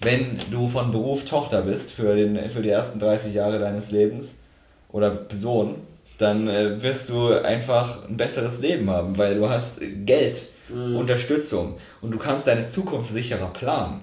Wenn 0.00 0.38
du 0.50 0.68
von 0.68 0.92
Beruf 0.92 1.24
Tochter 1.24 1.62
bist 1.62 1.92
für, 1.92 2.14
den, 2.16 2.50
für 2.50 2.62
die 2.62 2.70
ersten 2.70 2.98
30 2.98 3.34
Jahre 3.34 3.58
deines 3.58 3.90
Lebens 3.90 4.38
oder 4.90 5.26
Sohn, 5.32 5.76
dann 6.18 6.48
äh, 6.48 6.82
wirst 6.82 7.08
du 7.10 7.28
einfach 7.28 8.08
ein 8.08 8.16
besseres 8.16 8.60
Leben 8.60 8.88
haben, 8.88 9.18
weil 9.18 9.36
du 9.36 9.48
hast 9.48 9.80
Geld, 9.80 10.48
Mhm. 10.68 10.96
Unterstützung 10.96 11.78
und 12.00 12.10
du 12.10 12.18
kannst 12.18 12.46
deine 12.46 12.68
Zukunft 12.68 13.12
sicherer 13.12 13.52
planen. 13.52 14.00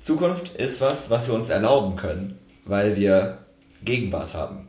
Zukunft 0.00 0.54
ist 0.56 0.80
was, 0.80 1.10
was 1.10 1.28
wir 1.28 1.34
uns 1.34 1.48
erlauben 1.48 1.96
können, 1.96 2.38
weil 2.64 2.96
wir 2.96 3.38
Gegenwart 3.84 4.34
haben. 4.34 4.63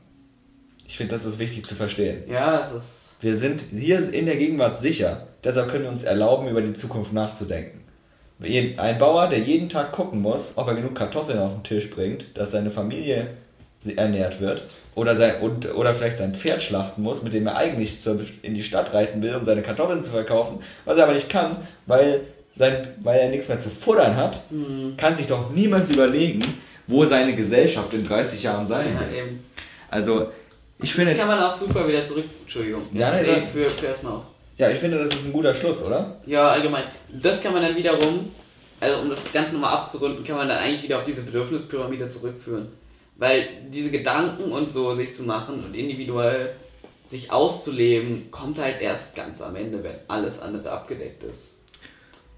Ich 0.87 0.97
finde, 0.97 1.15
das 1.15 1.25
ist 1.25 1.39
wichtig 1.39 1.65
zu 1.65 1.75
verstehen. 1.75 2.23
Ja, 2.29 2.59
es 2.59 2.71
ist. 2.71 3.15
Wir 3.21 3.37
sind 3.37 3.63
hier 3.71 4.13
in 4.13 4.25
der 4.25 4.35
Gegenwart 4.35 4.79
sicher, 4.79 5.27
deshalb 5.43 5.69
können 5.71 5.83
wir 5.83 5.89
uns 5.91 6.03
erlauben, 6.03 6.47
über 6.47 6.61
die 6.61 6.73
Zukunft 6.73 7.13
nachzudenken. 7.13 7.81
Ein 8.77 8.99
Bauer, 8.99 9.29
der 9.29 9.39
jeden 9.39 9.69
Tag 9.69 9.93
gucken 9.93 10.21
muss, 10.21 10.53
ob 10.57 10.67
er 10.67 10.75
genug 10.75 10.95
Kartoffeln 10.95 11.39
auf 11.39 11.53
den 11.53 11.63
Tisch 11.63 11.89
bringt, 11.89 12.25
dass 12.37 12.51
seine 12.51 12.69
Familie 12.69 13.27
ernährt 13.95 14.41
wird, 14.41 14.63
oder, 14.95 15.15
sein, 15.15 15.39
und, 15.41 15.73
oder 15.73 15.93
vielleicht 15.93 16.17
sein 16.17 16.35
Pferd 16.35 16.61
schlachten 16.61 17.01
muss, 17.03 17.21
mit 17.23 17.33
dem 17.33 17.47
er 17.47 17.55
eigentlich 17.55 18.01
zur, 18.01 18.19
in 18.41 18.55
die 18.55 18.63
Stadt 18.63 18.93
reiten 18.93 19.21
will, 19.21 19.35
um 19.35 19.43
seine 19.45 19.61
Kartoffeln 19.61 20.03
zu 20.03 20.09
verkaufen, 20.09 20.59
was 20.85 20.97
er 20.97 21.03
aber 21.03 21.13
nicht 21.13 21.29
kann, 21.29 21.57
weil, 21.85 22.21
sein, 22.55 22.87
weil 23.01 23.19
er 23.19 23.29
nichts 23.29 23.47
mehr 23.47 23.59
zu 23.59 23.69
futtern 23.69 24.15
hat, 24.17 24.41
Hm, 24.49 24.95
kann 24.97 25.15
sich 25.15 25.27
doch 25.27 25.51
niemals 25.51 25.89
überlegen, 25.89 26.41
wo 26.87 27.05
seine 27.05 27.35
Gesellschaft 27.35 27.93
in 27.93 28.07
30 28.07 28.43
Jahren 28.43 28.67
sein 28.67 28.93
ja, 28.93 28.99
wird. 29.01 29.13
eben. 29.13 29.43
Also, 29.89 30.31
ich 30.79 30.89
das 30.89 30.91
finde, 30.91 31.15
kann 31.15 31.27
man 31.27 31.39
auch 31.39 31.55
super 31.55 31.87
wieder 31.87 32.05
zurück. 32.05 32.25
Entschuldigung. 32.41 32.83
Ja, 32.93 33.15
nee, 33.15 33.21
nee. 33.21 33.47
für, 33.53 33.69
für 33.69 33.85
erstmal 33.87 34.13
aus. 34.13 34.25
ja, 34.57 34.69
ich 34.69 34.79
finde, 34.79 34.99
das 34.99 35.09
ist 35.09 35.25
ein 35.25 35.33
guter 35.33 35.53
Schluss, 35.53 35.81
oder? 35.81 36.17
Ja, 36.25 36.49
allgemein. 36.49 36.85
Das 37.21 37.41
kann 37.41 37.53
man 37.53 37.61
dann 37.61 37.75
wiederum, 37.75 38.31
also 38.79 39.01
um 39.01 39.09
das 39.09 39.31
Ganze 39.31 39.53
nochmal 39.53 39.73
abzurunden, 39.73 40.23
kann 40.23 40.37
man 40.37 40.49
dann 40.49 40.57
eigentlich 40.57 40.83
wieder 40.83 40.99
auf 40.99 41.05
diese 41.05 41.21
Bedürfnispyramide 41.21 42.09
zurückführen. 42.09 42.67
Weil 43.17 43.47
diese 43.71 43.91
Gedanken 43.91 44.51
und 44.51 44.69
so 44.69 44.93
sich 44.93 45.13
zu 45.13 45.23
machen 45.23 45.63
und 45.63 45.73
individuell 45.73 46.55
sich 47.05 47.31
auszuleben, 47.31 48.29
kommt 48.31 48.59
halt 48.59 48.81
erst 48.81 49.15
ganz 49.15 49.41
am 49.41 49.55
Ende, 49.55 49.83
wenn 49.83 49.95
alles 50.07 50.39
andere 50.41 50.71
abgedeckt 50.71 51.23
ist. 51.23 51.53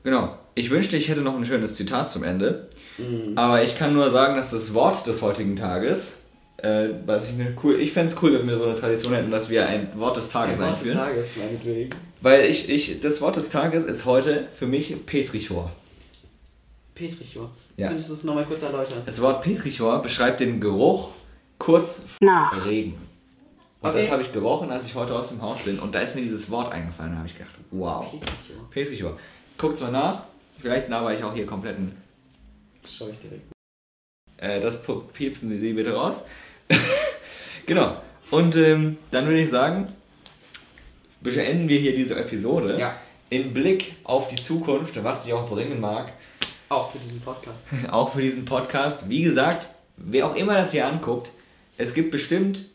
Genau. 0.04 0.38
Ich 0.56 0.70
wünschte, 0.70 0.98
ich 0.98 1.10
hätte 1.10 1.22
noch 1.22 1.36
ein 1.36 1.46
schönes 1.46 1.76
Zitat 1.76 2.10
zum 2.10 2.24
Ende. 2.24 2.68
Mhm. 2.98 3.38
Aber 3.38 3.64
ich 3.64 3.78
kann 3.78 3.94
nur 3.94 4.10
sagen, 4.10 4.36
dass 4.36 4.52
das 4.52 4.74
Wort 4.74 5.06
des 5.08 5.22
heutigen 5.22 5.56
Tages, 5.56 6.17
äh, 6.58 6.90
was 7.06 7.24
ich 7.26 7.32
eine 7.32 7.56
cool, 7.64 7.80
ich 7.80 7.92
fände 7.94 8.14
es 8.14 8.22
cool, 8.22 8.34
wenn 8.40 8.48
wir 8.48 8.58
so 8.58 8.66
eine 8.66 8.76
Tradition 8.76 9.14
hätten, 9.14 9.32
dass 9.32 9.50
wir 9.50 9.68
ein 9.68 9.90
Wort 10.00 10.18
des 10.18 10.30
Tages 10.30 10.60
Ein 10.60 10.66
Wort 10.66 10.72
des 10.74 10.80
einführen. 10.88 10.98
Tages, 10.98 11.28
meinetwegen. 11.38 11.90
Weil 12.22 12.46
ich, 12.46 12.70
ich, 12.70 13.00
das 13.00 13.22
Wort 13.22 13.36
des 13.36 13.50
Tages 13.50 13.86
ist 13.86 14.06
heute 14.06 14.48
für 14.58 14.66
mich 14.66 14.94
Petrichor. 15.06 15.72
Petrichor. 16.96 17.52
Ja. 17.76 17.90
Könntest 17.90 18.10
du 18.10 18.14
es 18.16 18.24
nochmal 18.24 18.46
kurz 18.46 18.64
erläutern? 18.64 19.04
Das 19.06 19.22
Wort 19.22 19.44
Petrichor 19.44 20.02
beschreibt 20.02 20.40
den 20.40 20.60
Geruch 20.60 21.12
kurz 21.60 22.02
Nach. 22.22 22.54
vor 22.54 22.66
Regen. 22.70 22.94
Und 23.80 23.90
Okay. 23.92 24.02
das 24.02 24.12
habe 24.12 24.24
ich 24.24 24.34
gerochen, 24.34 24.72
als 24.72 24.86
ich 24.86 24.96
heute 24.96 25.14
aus 25.14 25.30
dem 25.30 25.40
Haus 25.42 25.60
bin. 25.62 25.78
Und 25.78 25.94
da 25.94 26.00
ist 26.00 26.16
mir 26.16 26.22
dieses 26.24 26.50
Wort 26.50 26.72
eingefallen. 26.72 27.12
Da 27.12 27.18
habe 27.20 27.28
ich 27.28 27.38
gedacht, 27.38 27.54
wow. 27.70 28.10
Petrichor. 28.10 28.70
Petrichor. 28.72 29.20
Guckt's 29.60 29.82
mal 29.82 29.92
nach. 29.92 30.24
Vielleicht 30.60 30.90
laber 30.90 31.14
ich 31.14 31.24
auch 31.24 31.34
hier 31.36 31.46
komplett 31.46 31.78
einen 31.78 31.96
Schau 32.90 33.10
ich 33.10 33.20
direkt. 33.20 33.44
Äh, 34.38 34.62
das 34.62 34.82
piepsen 35.14 35.58
Sie 35.60 35.74
bitte 35.74 35.94
raus. 35.94 36.24
genau. 37.66 38.02
Und 38.32 38.56
ähm, 38.56 38.98
dann 39.12 39.26
würde 39.26 39.42
ich 39.42 39.50
sagen, 39.50 39.94
beenden 41.22 41.70
wir 41.70 41.80
hier 41.80 41.96
diese 41.96 42.16
Episode. 42.16 42.78
Ja, 42.80 42.96
In 43.30 43.54
Blick 43.54 43.96
auf 44.04 44.28
die 44.28 44.36
Zukunft, 44.36 45.02
was 45.04 45.24
sie 45.24 45.34
auch 45.34 45.50
bringen 45.50 45.80
mag, 45.80 46.14
auch 46.70 46.92
für 46.92 47.00
diesen 47.00 47.22
Podcast. 47.22 47.58
auch 47.92 48.14
für 48.14 48.22
diesen 48.22 48.46
Podcast. 48.46 49.10
Wie 49.10 49.22
gesagt, 49.22 49.68
wer 49.96 50.28
auch 50.28 50.36
immer 50.36 50.56
das 50.56 50.72
hier 50.72 50.86
anguckt, 50.86 51.32
es 51.78 51.94
gibt 51.94 52.12
bestimmt, 52.12 52.66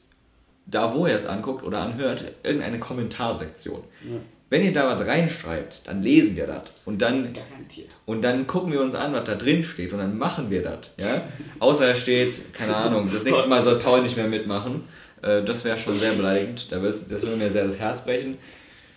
da 0.66 0.94
wo 0.94 1.06
ihr 1.06 1.16
es 1.16 1.26
anguckt 1.26 1.62
oder 1.62 1.80
anhört, 1.80 2.24
irgendeine 2.42 2.78
Kommentarsektion. 2.78 3.82
Ja. 4.04 4.16
Wenn 4.52 4.66
ihr 4.66 4.72
da 4.74 4.86
was 4.86 5.06
reinschreibt, 5.06 5.80
dann 5.88 6.02
lesen 6.02 6.36
wir 6.36 6.46
das. 6.46 6.64
Und 6.84 7.00
dann 7.00 7.32
Garantiert. 7.32 7.88
Und 8.04 8.20
dann 8.20 8.46
gucken 8.46 8.70
wir 8.70 8.82
uns 8.82 8.94
an, 8.94 9.14
was 9.14 9.24
da 9.24 9.34
drin 9.34 9.64
steht 9.64 9.94
und 9.94 9.98
dann 9.98 10.18
machen 10.18 10.50
wir 10.50 10.62
das. 10.62 10.90
Ja? 10.98 11.22
Außer 11.58 11.86
da 11.86 11.94
steht, 11.94 12.52
keine 12.52 12.76
Ahnung, 12.76 13.10
das 13.10 13.24
nächste 13.24 13.48
Mal 13.48 13.64
soll 13.64 13.78
Paul 13.78 14.02
nicht 14.02 14.14
mehr 14.14 14.28
mitmachen. 14.28 14.84
Äh, 15.22 15.42
das 15.42 15.64
wäre 15.64 15.78
schon 15.78 15.98
sehr 15.98 16.12
beleidigend. 16.12 16.70
Da 16.70 16.80
Das 16.80 17.08
würde 17.08 17.36
mir 17.36 17.50
sehr 17.50 17.64
das 17.64 17.78
Herz 17.78 18.04
brechen. 18.04 18.36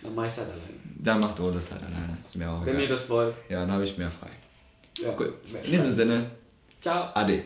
Dann 0.02 0.14
mach 0.14 0.26
ich's 0.26 0.36
halt 0.36 0.48
allein. 0.48 0.78
Dann 0.98 1.20
macht 1.20 1.40
Ole 1.40 1.54
das 1.54 1.72
halt 1.72 1.80
alleine. 1.84 2.18
Ist 2.22 2.36
mir 2.36 2.50
auch 2.50 2.66
Wenn 2.66 2.74
ihr 2.74 2.80
egal. 2.84 2.96
das 2.96 3.08
wollt. 3.08 3.34
Ja, 3.48 3.60
dann 3.60 3.72
habe 3.72 3.84
ich 3.84 3.96
mehr 3.96 4.10
frei. 4.10 4.28
Ja. 5.02 5.12
Gut. 5.12 5.32
In 5.64 5.70
diesem. 5.70 5.90
Sinne, 5.90 6.26
Ciao. 6.82 7.08
Ade. 7.14 7.44